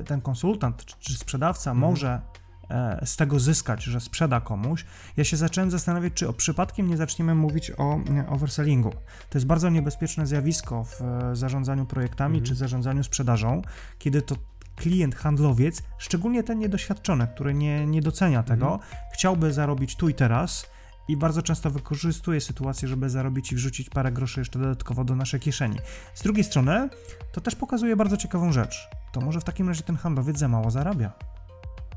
ten 0.05 0.21
konsultant 0.21 0.85
czy 0.85 1.17
sprzedawca 1.17 1.71
mhm. 1.71 1.91
może 1.91 2.21
e, 2.69 3.05
z 3.05 3.15
tego 3.15 3.39
zyskać, 3.39 3.83
że 3.83 3.99
sprzeda 4.01 4.41
komuś, 4.41 4.85
ja 5.17 5.23
się 5.23 5.37
zacząłem 5.37 5.71
zastanawiać, 5.71 6.13
czy 6.13 6.27
o 6.27 6.33
przypadkiem 6.33 6.87
nie 6.87 6.97
zaczniemy 6.97 7.35
mówić 7.35 7.71
o 7.77 7.99
oversellingu. 8.29 8.91
To 9.29 9.37
jest 9.37 9.45
bardzo 9.45 9.69
niebezpieczne 9.69 10.27
zjawisko 10.27 10.83
w 10.83 11.01
e, 11.01 11.35
zarządzaniu 11.35 11.85
projektami 11.85 12.37
mhm. 12.37 12.45
czy 12.45 12.55
zarządzaniu 12.55 13.03
sprzedażą, 13.03 13.61
kiedy 13.99 14.21
to 14.21 14.35
klient, 14.75 15.15
handlowiec, 15.15 15.83
szczególnie 15.97 16.43
ten 16.43 16.59
niedoświadczony, 16.59 17.27
który 17.27 17.53
nie, 17.53 17.85
nie 17.85 18.01
docenia 18.01 18.43
tego, 18.43 18.73
mhm. 18.73 18.91
chciałby 19.13 19.53
zarobić 19.53 19.95
tu 19.95 20.09
i 20.09 20.13
teraz 20.13 20.75
i 21.07 21.17
bardzo 21.17 21.41
często 21.41 21.71
wykorzystuje 21.71 22.41
sytuację, 22.41 22.88
żeby 22.88 23.09
zarobić 23.09 23.51
i 23.51 23.55
wrzucić 23.55 23.89
parę 23.89 24.12
groszy 24.12 24.39
jeszcze 24.39 24.59
dodatkowo 24.59 25.03
do 25.03 25.15
naszej 25.15 25.39
kieszeni. 25.39 25.77
Z 26.13 26.24
drugiej 26.24 26.43
strony, 26.43 26.89
to 27.31 27.41
też 27.41 27.55
pokazuje 27.55 27.95
bardzo 27.95 28.17
ciekawą 28.17 28.51
rzecz. 28.51 28.89
To 29.12 29.21
może 29.21 29.39
w 29.39 29.43
takim 29.43 29.67
razie 29.67 29.83
ten 29.83 29.95
handlowiec 29.95 30.38
za 30.38 30.47
mało 30.47 30.71
zarabia. 30.71 31.12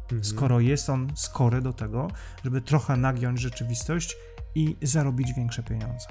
Mhm. 0.02 0.24
Skoro 0.24 0.60
jest 0.60 0.90
on 0.90 1.12
skory 1.14 1.62
do 1.62 1.72
tego, 1.72 2.08
żeby 2.44 2.60
trochę 2.60 2.96
nagiąć 2.96 3.40
rzeczywistość 3.40 4.16
i 4.54 4.76
zarobić 4.82 5.32
większe 5.32 5.62
pieniądze. 5.62 6.06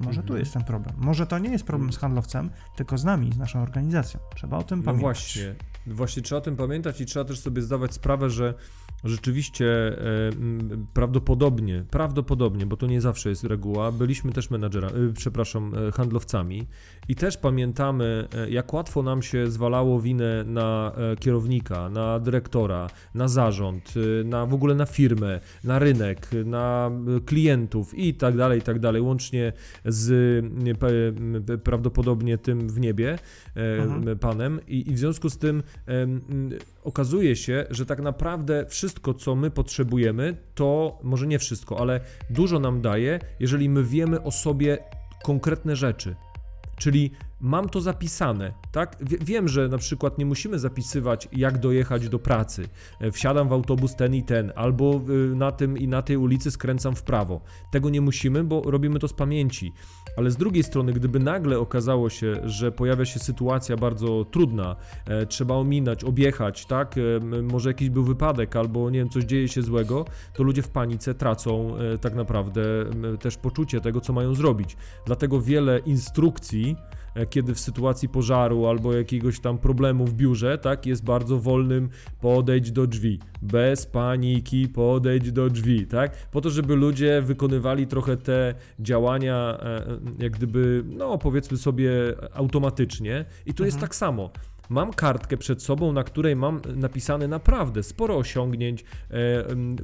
Może 0.00 0.20
mhm. 0.20 0.26
tu 0.26 0.36
jest 0.36 0.52
ten 0.52 0.64
problem. 0.64 0.94
Może 0.98 1.26
to 1.26 1.38
nie 1.38 1.50
jest 1.50 1.64
problem 1.64 1.92
z 1.92 1.98
handlowcem, 1.98 2.50
tylko 2.76 2.98
z 2.98 3.04
nami, 3.04 3.32
z 3.32 3.38
naszą 3.38 3.62
organizacją. 3.62 4.20
Trzeba 4.34 4.58
o 4.58 4.62
tym 4.62 4.78
no 4.78 4.84
pamiętać. 4.84 5.02
No 5.02 5.08
właśnie, 5.08 5.54
właśnie 5.86 6.22
trzeba 6.22 6.38
o 6.38 6.42
tym 6.42 6.56
pamiętać 6.56 7.00
i 7.00 7.06
trzeba 7.06 7.24
też 7.24 7.40
sobie 7.40 7.62
zdawać 7.62 7.94
sprawę, 7.94 8.30
że 8.30 8.54
rzeczywiście 9.04 9.66
e, 9.66 10.30
prawdopodobnie, 10.94 11.84
prawdopodobnie, 11.90 12.66
bo 12.66 12.76
to 12.76 12.86
nie 12.86 13.00
zawsze 13.00 13.28
jest 13.28 13.44
reguła, 13.44 13.92
byliśmy 13.92 14.32
też 14.32 14.50
menadżera, 14.50 14.88
e, 14.88 15.12
przepraszam, 15.14 15.72
e, 15.88 15.92
handlowcami 15.92 16.66
i 17.08 17.14
też 17.14 17.36
pamiętamy, 17.36 18.28
jak 18.50 18.72
łatwo 18.72 19.02
nam 19.02 19.22
się 19.22 19.50
zwalało 19.50 20.00
winę 20.00 20.44
na 20.44 20.92
kierownika, 21.20 21.90
na 21.90 22.20
dyrektora, 22.20 22.86
na 23.14 23.28
zarząd, 23.28 23.94
na 24.24 24.46
w 24.46 24.54
ogóle 24.54 24.74
na 24.74 24.86
firmę, 24.86 25.40
na 25.64 25.78
rynek, 25.78 26.30
na 26.44 26.90
klientów 27.26 27.98
i 27.98 28.14
tak 28.14 28.36
dalej, 28.36 28.58
i 28.58 28.62
tak 28.62 28.78
dalej, 28.78 29.02
łącznie 29.02 29.52
z 29.84 30.44
prawdopodobnie 31.64 32.38
tym 32.38 32.68
w 32.68 32.80
niebie, 32.80 33.18
mhm. 33.54 34.18
panem 34.18 34.60
i, 34.68 34.90
i 34.90 34.94
w 34.94 34.98
związku 34.98 35.30
z 35.30 35.38
tym 35.38 35.62
okazuje 36.86 37.36
się, 37.36 37.66
że 37.70 37.86
tak 37.86 38.00
naprawdę 38.00 38.66
wszystko, 38.68 39.14
co 39.14 39.34
my 39.34 39.50
potrzebujemy, 39.50 40.36
to 40.54 40.98
może 41.02 41.26
nie 41.26 41.38
wszystko, 41.38 41.80
ale 41.80 42.00
dużo 42.30 42.58
nam 42.58 42.80
daje, 42.80 43.20
jeżeli 43.40 43.68
my 43.68 43.84
wiemy 43.84 44.22
o 44.22 44.30
sobie 44.30 44.78
konkretne 45.22 45.76
rzeczy. 45.76 46.16
Czyli 46.76 47.10
mam 47.40 47.68
to 47.68 47.80
zapisane, 47.80 48.52
tak? 48.72 48.96
Wiem, 49.00 49.48
że 49.48 49.68
na 49.68 49.78
przykład 49.78 50.18
nie 50.18 50.26
musimy 50.26 50.58
zapisywać, 50.58 51.28
jak 51.32 51.58
dojechać 51.58 52.08
do 52.08 52.18
pracy. 52.18 52.68
E, 53.00 53.10
wsiadam 53.10 53.48
w 53.48 53.52
autobus 53.52 53.96
ten 53.96 54.14
i 54.14 54.22
ten, 54.22 54.52
albo 54.56 55.00
y, 55.10 55.36
na 55.36 55.52
tym 55.52 55.78
i 55.78 55.88
na 55.88 56.02
tej 56.02 56.16
ulicy 56.16 56.50
skręcam 56.50 56.96
w 56.96 57.02
prawo. 57.02 57.40
Tego 57.70 57.90
nie 57.90 58.00
musimy, 58.00 58.44
bo 58.44 58.62
robimy 58.62 58.98
to 58.98 59.08
z 59.08 59.12
pamięci. 59.12 59.72
Ale 60.16 60.30
z 60.30 60.36
drugiej 60.36 60.62
strony, 60.62 60.92
gdyby 60.92 61.18
nagle 61.18 61.58
okazało 61.58 62.10
się, 62.10 62.40
że 62.44 62.72
pojawia 62.72 63.04
się 63.04 63.20
sytuacja 63.20 63.76
bardzo 63.76 64.24
trudna, 64.24 64.76
e, 65.06 65.26
trzeba 65.26 65.54
ominąć, 65.54 66.04
objechać, 66.04 66.66
tak? 66.66 66.94
E, 66.98 67.42
może 67.42 67.70
jakiś 67.70 67.90
był 67.90 68.04
wypadek, 68.04 68.56
albo 68.56 68.90
nie 68.90 68.98
wiem, 68.98 69.08
coś 69.08 69.24
dzieje 69.24 69.48
się 69.48 69.62
złego, 69.62 70.04
to 70.34 70.42
ludzie 70.42 70.62
w 70.62 70.68
panice 70.68 71.14
tracą 71.14 71.76
tak 72.00 72.14
naprawdę 72.14 72.62
też 73.20 73.36
poczucie 73.36 73.80
tego, 73.80 74.00
co 74.00 74.12
mają 74.12 74.34
zrobić. 74.34 74.76
Dlatego 75.06 75.40
wiele 75.40 75.78
instrukcji, 75.78 76.76
E, 77.05 77.05
kiedy 77.30 77.54
w 77.54 77.60
sytuacji 77.60 78.08
pożaru 78.08 78.66
albo 78.66 78.92
jakiegoś 78.92 79.40
tam 79.40 79.58
problemu 79.58 80.06
w 80.06 80.14
biurze, 80.14 80.58
tak, 80.58 80.86
jest 80.86 81.04
bardzo 81.04 81.38
wolnym 81.38 81.88
podejdź 82.20 82.72
do 82.72 82.86
drzwi, 82.86 83.18
bez 83.42 83.86
paniki 83.86 84.68
podejdź 84.68 85.32
do 85.32 85.50
drzwi, 85.50 85.86
tak, 85.86 86.26
po 86.30 86.40
to, 86.40 86.50
żeby 86.50 86.76
ludzie 86.76 87.22
wykonywali 87.22 87.86
trochę 87.86 88.16
te 88.16 88.54
działania 88.80 89.58
e, 89.60 89.86
e, 89.86 89.98
jak 90.18 90.32
gdyby, 90.32 90.84
no 90.86 91.18
powiedzmy 91.18 91.56
sobie 91.56 91.90
automatycznie. 92.34 93.24
I 93.46 93.54
tu 93.54 93.62
mhm. 93.62 93.66
jest 93.66 93.80
tak 93.80 93.94
samo 93.94 94.30
mam 94.68 94.92
kartkę 94.92 95.36
przed 95.36 95.62
sobą, 95.62 95.92
na 95.92 96.04
której 96.04 96.36
mam 96.36 96.60
napisane 96.76 97.28
naprawdę 97.28 97.82
sporo 97.82 98.16
osiągnięć, 98.16 98.84
e, 99.10 99.16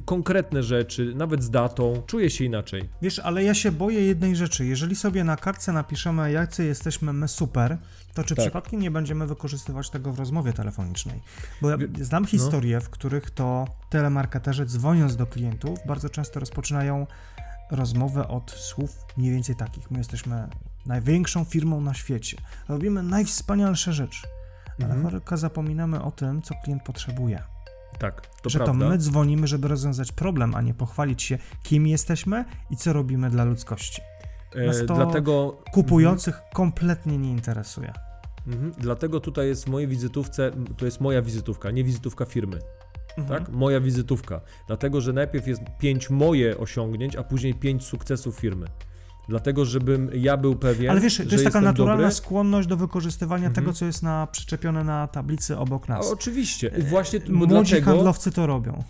konkretne 0.05 0.63
rzeczy, 0.63 1.13
nawet 1.15 1.43
z 1.43 1.49
datą. 1.49 2.03
Czuję 2.07 2.29
się 2.29 2.45
inaczej. 2.45 2.89
Wiesz, 3.01 3.19
ale 3.19 3.43
ja 3.43 3.53
się 3.53 3.71
boję 3.71 4.05
jednej 4.05 4.35
rzeczy. 4.35 4.65
Jeżeli 4.65 4.95
sobie 4.95 5.23
na 5.23 5.35
kartce 5.35 5.71
napiszemy, 5.71 6.31
jacy 6.31 6.65
jesteśmy 6.65 7.13
my 7.13 7.27
super, 7.27 7.77
to 8.13 8.23
czy 8.23 8.35
tak. 8.35 8.45
przypadkiem 8.45 8.81
nie 8.81 8.91
będziemy 8.91 9.27
wykorzystywać 9.27 9.89
tego 9.89 10.11
w 10.11 10.19
rozmowie 10.19 10.53
telefonicznej? 10.53 11.21
Bo 11.61 11.69
ja 11.69 11.77
znam 12.01 12.23
no. 12.23 12.29
historie, 12.29 12.75
no. 12.75 12.81
w 12.81 12.89
których 12.89 13.31
to 13.31 13.67
telemarketerzy 13.89 14.65
dzwoniąc 14.65 15.15
do 15.15 15.25
klientów 15.25 15.79
bardzo 15.87 16.09
często 16.09 16.39
rozpoczynają 16.39 17.07
rozmowę 17.71 18.27
od 18.27 18.51
słów 18.51 19.05
mniej 19.17 19.31
więcej 19.31 19.55
takich. 19.55 19.91
My 19.91 19.97
jesteśmy 19.97 20.47
największą 20.85 21.43
firmą 21.43 21.81
na 21.81 21.93
świecie. 21.93 22.37
Robimy 22.67 23.03
najwspanialsze 23.03 23.93
rzeczy 23.93 24.27
ale 24.83 24.93
mhm. 24.93 25.37
zapominamy 25.37 26.03
o 26.03 26.11
tym, 26.11 26.41
co 26.41 26.55
klient 26.63 26.83
potrzebuje. 26.83 27.43
Tak, 27.99 28.27
to 28.41 28.49
że 28.49 28.59
prawda. 28.59 28.85
to 28.85 28.89
my 28.89 28.97
dzwonimy, 28.97 29.47
żeby 29.47 29.67
rozwiązać 29.67 30.11
problem, 30.11 30.55
a 30.55 30.61
nie 30.61 30.73
pochwalić 30.73 31.23
się, 31.23 31.37
kim 31.63 31.87
jesteśmy 31.87 32.45
i 32.69 32.77
co 32.77 32.93
robimy 32.93 33.29
dla 33.29 33.43
ludzkości. 33.43 34.01
E, 34.55 34.67
Nas 34.67 34.77
to 34.87 34.95
Dlatego 34.95 35.57
kupujących 35.71 36.35
mhm. 36.35 36.53
kompletnie 36.53 37.17
nie 37.17 37.31
interesuje. 37.31 37.93
Mhm. 38.47 38.73
Dlatego 38.77 39.19
tutaj 39.19 39.47
jest 39.47 39.65
w 39.65 39.67
mojej 39.67 39.87
wizytówce, 39.87 40.51
to 40.77 40.85
jest 40.85 41.01
moja 41.01 41.21
wizytówka, 41.21 41.71
nie 41.71 41.83
wizytówka 41.83 42.25
firmy. 42.25 42.59
Mhm. 43.17 43.27
Tak? 43.27 43.53
Moja 43.53 43.81
wizytówka. 43.81 44.41
Dlatego, 44.67 45.01
że 45.01 45.13
najpierw 45.13 45.47
jest 45.47 45.61
pięć 45.79 46.09
moje 46.09 46.57
osiągnięć, 46.57 47.15
a 47.15 47.23
później 47.23 47.53
pięć 47.53 47.83
sukcesów 47.83 48.39
firmy. 48.39 48.67
Dlatego, 49.29 49.65
żebym 49.65 50.09
ja 50.13 50.37
był 50.37 50.55
pewien. 50.55 50.91
Ale 50.91 50.99
wiesz, 50.99 51.17
to 51.17 51.23
jest 51.31 51.43
taka 51.43 51.61
naturalna 51.61 52.03
dobry. 52.03 52.15
skłonność 52.15 52.67
do 52.67 52.77
wykorzystywania 52.77 53.47
mhm. 53.47 53.53
tego, 53.53 53.73
co 53.73 53.85
jest 53.85 54.03
na, 54.03 54.27
przyczepione 54.31 54.83
na 54.83 55.07
tablicy 55.07 55.57
obok 55.57 55.89
nas. 55.89 56.07
A, 56.07 56.13
oczywiście. 56.13 56.71
I 56.77 56.81
właśnie 56.81 57.19
Młodzi 57.29 57.71
dlatego, 57.71 57.91
handlowcy 57.91 58.31
to 58.31 58.47
robią. 58.47 58.83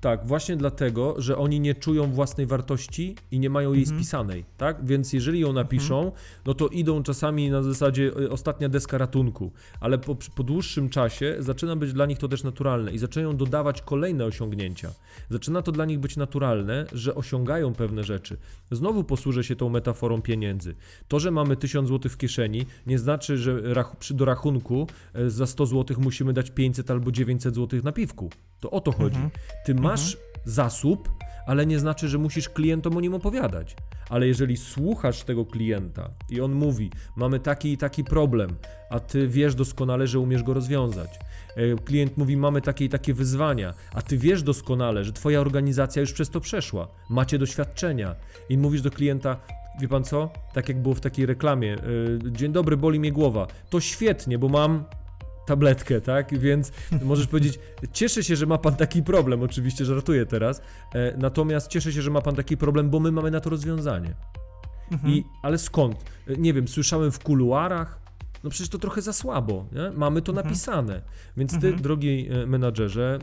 Tak, 0.00 0.26
właśnie 0.26 0.56
dlatego, 0.56 1.14
że 1.18 1.38
oni 1.38 1.60
nie 1.60 1.74
czują 1.74 2.12
własnej 2.12 2.46
wartości 2.46 3.16
i 3.30 3.38
nie 3.38 3.50
mają 3.50 3.72
jej 3.72 3.82
mhm. 3.82 3.98
spisanej, 3.98 4.44
tak? 4.56 4.86
Więc 4.86 5.12
jeżeli 5.12 5.40
ją 5.40 5.52
napiszą, 5.52 5.98
mhm. 5.98 6.22
no 6.46 6.54
to 6.54 6.68
idą 6.68 7.02
czasami 7.02 7.50
na 7.50 7.62
zasadzie 7.62 8.12
e, 8.24 8.30
ostatnia 8.30 8.68
deska 8.68 8.98
ratunku, 8.98 9.52
ale 9.80 9.98
po, 9.98 10.16
po, 10.36 10.42
dłuższym 10.42 10.88
czasie 10.88 11.36
zaczyna 11.38 11.76
być 11.76 11.92
dla 11.92 12.06
nich 12.06 12.18
to 12.18 12.28
też 12.28 12.44
naturalne 12.44 12.92
i 12.92 12.98
zaczynają 12.98 13.36
dodawać 13.36 13.82
kolejne 13.82 14.24
osiągnięcia. 14.24 14.90
Zaczyna 15.30 15.62
to 15.62 15.72
dla 15.72 15.84
nich 15.84 15.98
być 15.98 16.16
naturalne, 16.16 16.86
że 16.92 17.14
osiągają 17.14 17.74
pewne 17.74 18.04
rzeczy. 18.04 18.36
Znowu 18.70 19.04
posłużę 19.04 19.44
się 19.44 19.56
tą 19.56 19.68
metaforą 19.68 20.22
pieniędzy. 20.22 20.74
To, 21.08 21.20
że 21.20 21.30
mamy 21.30 21.56
1000 21.56 21.88
zł 21.88 22.10
w 22.10 22.16
kieszeni, 22.16 22.66
nie 22.86 22.98
znaczy, 22.98 23.38
że 23.38 23.62
do 24.10 24.24
rachunku 24.24 24.86
e, 25.14 25.30
za 25.30 25.46
100 25.46 25.66
zł 25.66 25.96
musimy 26.00 26.32
dać 26.32 26.50
500 26.50 26.90
albo 26.90 27.12
900 27.12 27.54
zł 27.54 27.80
na 27.84 27.92
piwku. 27.92 28.30
To 28.60 28.70
o 28.70 28.80
to 28.80 28.92
chodzi. 28.92 29.16
Mhm. 29.16 29.30
Ty 29.64 29.74
masz 29.74 30.14
mhm. 30.14 30.32
zasób, 30.44 31.08
ale 31.46 31.66
nie 31.66 31.78
znaczy, 31.78 32.08
że 32.08 32.18
musisz 32.18 32.48
klientom 32.48 32.96
o 32.96 33.00
nim 33.00 33.14
opowiadać. 33.14 33.76
Ale 34.10 34.26
jeżeli 34.26 34.56
słuchasz 34.56 35.22
tego 35.22 35.46
klienta 35.46 36.10
i 36.30 36.40
on 36.40 36.52
mówi, 36.52 36.90
mamy 37.16 37.40
taki 37.40 37.72
i 37.72 37.76
taki 37.76 38.04
problem, 38.04 38.50
a 38.90 39.00
ty 39.00 39.28
wiesz 39.28 39.54
doskonale, 39.54 40.06
że 40.06 40.18
umiesz 40.18 40.42
go 40.42 40.54
rozwiązać. 40.54 41.18
E, 41.56 41.76
klient 41.76 42.16
mówi, 42.16 42.36
mamy 42.36 42.60
takie 42.60 42.84
i 42.84 42.88
takie 42.88 43.14
wyzwania, 43.14 43.74
a 43.94 44.02
ty 44.02 44.18
wiesz 44.18 44.42
doskonale, 44.42 45.04
że 45.04 45.12
twoja 45.12 45.40
organizacja 45.40 46.00
już 46.00 46.12
przez 46.12 46.30
to 46.30 46.40
przeszła, 46.40 46.88
macie 47.10 47.38
doświadczenia 47.38 48.14
i 48.48 48.58
mówisz 48.58 48.82
do 48.82 48.90
klienta, 48.90 49.36
wie 49.80 49.88
pan 49.88 50.04
co, 50.04 50.30
tak 50.52 50.68
jak 50.68 50.82
było 50.82 50.94
w 50.94 51.00
takiej 51.00 51.26
reklamie, 51.26 51.74
e, 51.74 51.78
dzień 52.32 52.52
dobry, 52.52 52.76
boli 52.76 53.00
mnie 53.00 53.12
głowa, 53.12 53.46
to 53.70 53.80
świetnie, 53.80 54.38
bo 54.38 54.48
mam 54.48 54.84
tabletkę, 55.48 56.00
tak? 56.00 56.38
Więc 56.38 56.72
możesz 57.02 57.26
powiedzieć, 57.26 57.58
cieszę 57.92 58.24
się, 58.24 58.36
że 58.36 58.46
ma 58.46 58.58
pan 58.58 58.76
taki 58.76 59.02
problem, 59.02 59.42
oczywiście 59.42 59.84
żartuję 59.84 60.26
teraz, 60.26 60.62
e, 60.94 61.16
natomiast 61.16 61.68
cieszę 61.68 61.92
się, 61.92 62.02
że 62.02 62.10
ma 62.10 62.20
pan 62.20 62.34
taki 62.34 62.56
problem, 62.56 62.90
bo 62.90 63.00
my 63.00 63.12
mamy 63.12 63.30
na 63.30 63.40
to 63.40 63.50
rozwiązanie. 63.50 64.14
Mhm. 64.90 65.12
I, 65.12 65.24
ale 65.42 65.58
skąd? 65.58 66.04
E, 66.26 66.36
nie 66.36 66.52
wiem, 66.54 66.68
słyszałem 66.68 67.12
w 67.12 67.18
kuluarach, 67.18 67.98
no 68.44 68.50
przecież 68.50 68.68
to 68.68 68.78
trochę 68.78 69.02
za 69.02 69.12
słabo, 69.12 69.66
nie? 69.72 69.90
mamy 69.96 70.22
to 70.22 70.32
mhm. 70.32 70.46
napisane. 70.46 71.02
Więc 71.36 71.50
ty, 71.50 71.66
mhm. 71.66 71.82
drogi 71.82 72.28
e, 72.30 72.46
menadżerze, 72.46 73.18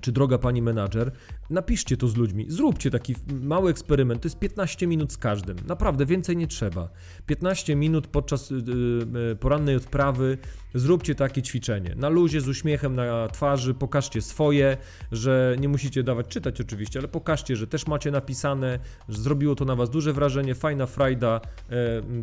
czy 0.00 0.12
droga 0.12 0.38
pani 0.38 0.62
menadżer, 0.62 1.12
napiszcie 1.50 1.96
to 1.96 2.08
z 2.08 2.16
ludźmi, 2.16 2.46
zróbcie 2.48 2.90
taki 2.90 3.14
mały 3.42 3.70
eksperyment, 3.70 4.22
to 4.22 4.26
jest 4.26 4.38
15 4.38 4.86
minut 4.86 5.12
z 5.12 5.16
każdym, 5.16 5.56
naprawdę 5.66 6.06
więcej 6.06 6.36
nie 6.36 6.46
trzeba. 6.46 6.88
15 7.26 7.76
minut 7.76 8.06
podczas 8.06 8.50
yy, 8.50 9.36
porannej 9.40 9.76
odprawy. 9.76 10.38
Zróbcie 10.74 11.14
takie 11.14 11.42
ćwiczenie, 11.42 11.94
na 11.96 12.08
luzie, 12.08 12.40
z 12.40 12.48
uśmiechem 12.48 12.94
na 12.94 13.28
twarzy, 13.28 13.74
pokażcie 13.74 14.22
swoje, 14.22 14.76
że 15.12 15.56
nie 15.60 15.68
musicie 15.68 16.02
dawać 16.02 16.26
czytać 16.28 16.60
oczywiście, 16.60 16.98
ale 16.98 17.08
pokażcie, 17.08 17.56
że 17.56 17.66
też 17.66 17.86
macie 17.86 18.10
napisane, 18.10 18.78
że 19.08 19.18
zrobiło 19.22 19.54
to 19.54 19.64
na 19.64 19.76
was 19.76 19.90
duże 19.90 20.12
wrażenie, 20.12 20.54
fajna 20.54 20.86
frajda, 20.86 21.40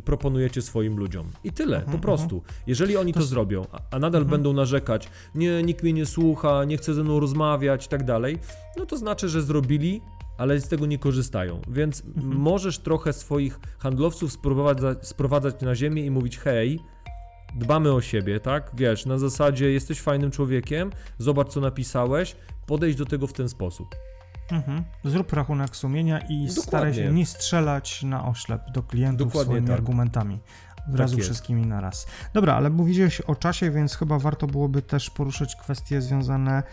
proponujecie 0.06 0.62
swoim 0.62 0.98
ludziom. 0.98 1.28
I 1.44 1.52
tyle, 1.52 1.78
Mhm, 1.78 1.98
po 1.98 2.04
prostu. 2.04 2.42
Jeżeli 2.68 2.98
oni 2.98 3.14
to, 3.14 3.22
zrobią, 3.22 3.66
a, 3.72 3.80
a 3.92 4.00
nadal 4.00 4.26
będą 4.26 4.54
narzekać, 4.54 5.10
nie, 5.36 5.64
nikt 5.64 5.84
mnie 5.84 5.94
nie 5.94 6.06
słucha, 6.06 6.64
nie 6.64 6.78
chce 6.78 6.94
ze 6.94 7.04
mną 7.04 7.20
rozmawiać 7.20 7.55
i 7.64 7.90
tak 7.90 8.04
dalej, 8.04 8.38
no 8.78 8.86
to 8.86 8.98
znaczy, 8.98 9.30
że 9.30 9.42
zrobili, 9.42 10.02
ale 10.38 10.60
z 10.60 10.68
tego 10.68 10.86
nie 10.86 11.00
korzystają. 11.00 11.62
Więc 11.68 12.04
możesz 12.16 12.80
trochę 12.80 13.14
swoich 13.14 13.60
handlowców 13.78 14.32
sprowadzać, 14.32 15.08
sprowadzać 15.08 15.62
na 15.62 15.76
ziemię 15.76 16.06
i 16.06 16.12
mówić: 16.12 16.38
hej, 16.38 16.80
dbamy 17.56 17.94
o 17.94 18.02
siebie, 18.02 18.40
tak? 18.40 18.72
Wiesz, 18.74 19.06
na 19.06 19.18
zasadzie 19.18 19.72
jesteś 19.72 20.02
fajnym 20.02 20.32
człowiekiem, 20.32 20.92
zobacz 21.18 21.50
co 21.50 21.62
napisałeś, 21.62 22.36
podejść 22.66 22.98
do 22.98 23.06
tego 23.06 23.28
w 23.28 23.34
ten 23.34 23.50
sposób. 23.50 23.96
Mhm. 24.52 24.84
Zrób 25.04 25.34
rachunek 25.34 25.76
sumienia 25.76 26.20
i 26.30 26.50
staraj 26.50 26.94
się 26.94 27.00
Dokładnie. 27.00 27.20
nie 27.20 27.26
strzelać 27.26 28.04
na 28.04 28.28
oślep 28.28 28.62
do 28.72 28.84
klientów 28.84 29.28
Dokładnie 29.28 29.52
swoimi 29.52 29.68
tak. 29.68 29.78
argumentami. 29.78 30.40
Od 30.90 30.96
razu 30.96 31.18
jest. 31.18 31.30
wszystkimi 31.30 31.68
na 31.68 31.82
raz. 31.82 32.08
Dobra, 32.34 32.56
ale 32.56 32.70
mówiłeś 32.70 33.22
o 33.22 33.36
czasie, 33.36 33.72
więc 33.72 33.96
chyba 33.96 34.20
warto 34.20 34.48
byłoby 34.48 34.82
też 34.82 35.10
poruszyć 35.10 35.56
kwestie 35.56 36.02
związane 36.02 36.64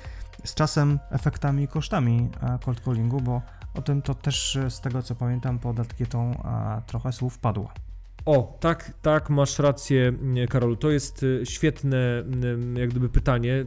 z 0.44 0.54
czasem, 0.54 0.98
efektami 1.10 1.62
i 1.62 1.68
kosztami 1.68 2.28
e, 2.42 2.58
cold 2.64 2.80
callingu, 2.80 3.20
bo 3.20 3.42
o 3.74 3.82
tym 3.82 4.02
to 4.02 4.14
też 4.14 4.56
e, 4.56 4.70
z 4.70 4.80
tego 4.80 5.02
co 5.02 5.14
pamiętam 5.14 5.58
pod 5.58 5.78
etykietą 5.78 6.30
e, 6.30 6.82
trochę 6.86 7.12
słów 7.12 7.38
padło. 7.38 7.70
O, 8.24 8.58
tak, 8.60 8.92
tak, 9.02 9.30
masz 9.30 9.58
rację, 9.58 10.12
Karolu. 10.50 10.76
To 10.76 10.90
jest 10.90 11.24
świetne, 11.44 12.24
jak 12.76 12.90
gdyby 12.90 13.08
pytanie. 13.08 13.64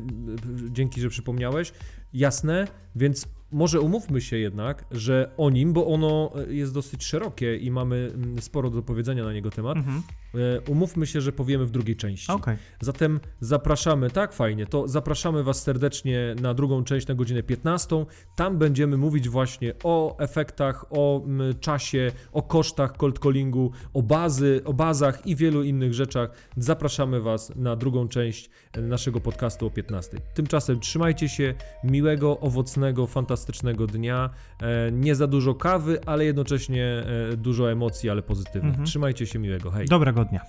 Dzięki, 0.72 1.02
że 1.02 1.10
przypomniałeś. 1.10 1.74
Jasne, 2.14 2.68
więc 2.96 3.28
może 3.52 3.82
umówmy 3.82 4.22
się 4.22 4.38
jednak, 4.38 4.86
że 4.92 5.32
o 5.38 5.50
nim, 5.50 5.74
bo 5.74 5.88
ono 5.88 6.32
jest 6.50 6.74
dosyć 6.74 7.04
szerokie 7.04 7.58
i 7.58 7.72
mamy 7.72 8.12
sporo 8.40 8.70
do 8.70 8.82
powiedzenia 8.82 9.24
na 9.24 9.34
niego 9.34 9.52
temat. 9.52 9.78
Mhm. 9.78 10.04
Y, 10.38 10.72
Umówmy 10.72 11.08
się, 11.08 11.22
że 11.22 11.32
powiemy 11.32 11.66
w 11.66 11.72
drugiej 11.72 11.96
części. 11.96 12.32
Okej. 12.32 12.58
Zatem 12.82 13.20
zapraszamy, 13.40 14.10
tak 14.10 14.34
fajnie, 14.34 14.66
to 14.66 14.88
zapraszamy 14.88 15.44
Was 15.44 15.62
serdecznie 15.64 16.36
na 16.42 16.54
drugą 16.54 16.84
część 16.84 17.08
na 17.08 17.16
godzinę 17.16 17.44
15. 17.44 18.06
Tam 18.36 18.58
będziemy 18.58 18.98
mówić 18.98 19.30
właśnie 19.30 19.74
o 19.84 20.18
efektach, 20.20 20.86
o 20.90 21.26
czasie, 21.60 22.12
o 22.32 22.42
kosztach 22.42 22.98
cold 22.98 23.20
callingu, 23.20 23.72
o 23.94 24.02
bazy, 24.02 24.62
o 24.66 24.74
bazach 24.74 25.28
i 25.28 25.36
wielu 25.36 25.64
innych 25.64 25.94
rzeczach. 25.94 26.30
Zapraszamy 26.58 27.22
Was 27.22 27.56
na 27.56 27.76
drugą 27.76 28.08
część 28.08 28.50
e, 28.74 28.82
naszego 28.82 29.22
podcastu 29.22 29.68
o 29.68 29.70
15. 29.70 30.18
Tymczasem 30.34 30.80
trzymajcie 30.80 31.30
się, 31.30 31.54
miłego, 31.84 32.40
owocnego, 32.40 33.08
fantastycznego 33.08 33.88
dnia. 33.88 34.30
E, 34.62 34.92
Nie 34.92 35.16
za 35.16 35.28
dużo 35.28 35.56
kawy, 35.56 36.00
ale 36.06 36.26
jednocześnie 36.26 36.86
e, 37.32 37.38
dużo 37.38 37.72
emocji, 37.72 38.10
ale 38.10 38.22
pozytywnych. 38.22 38.70
Mhm. 38.70 38.86
Trzymajcie 38.86 39.26
się 39.26 39.40
miłego, 39.40 39.72
hej. 39.72 39.86
Dobrego 39.88 40.25
dnia. 40.26 40.44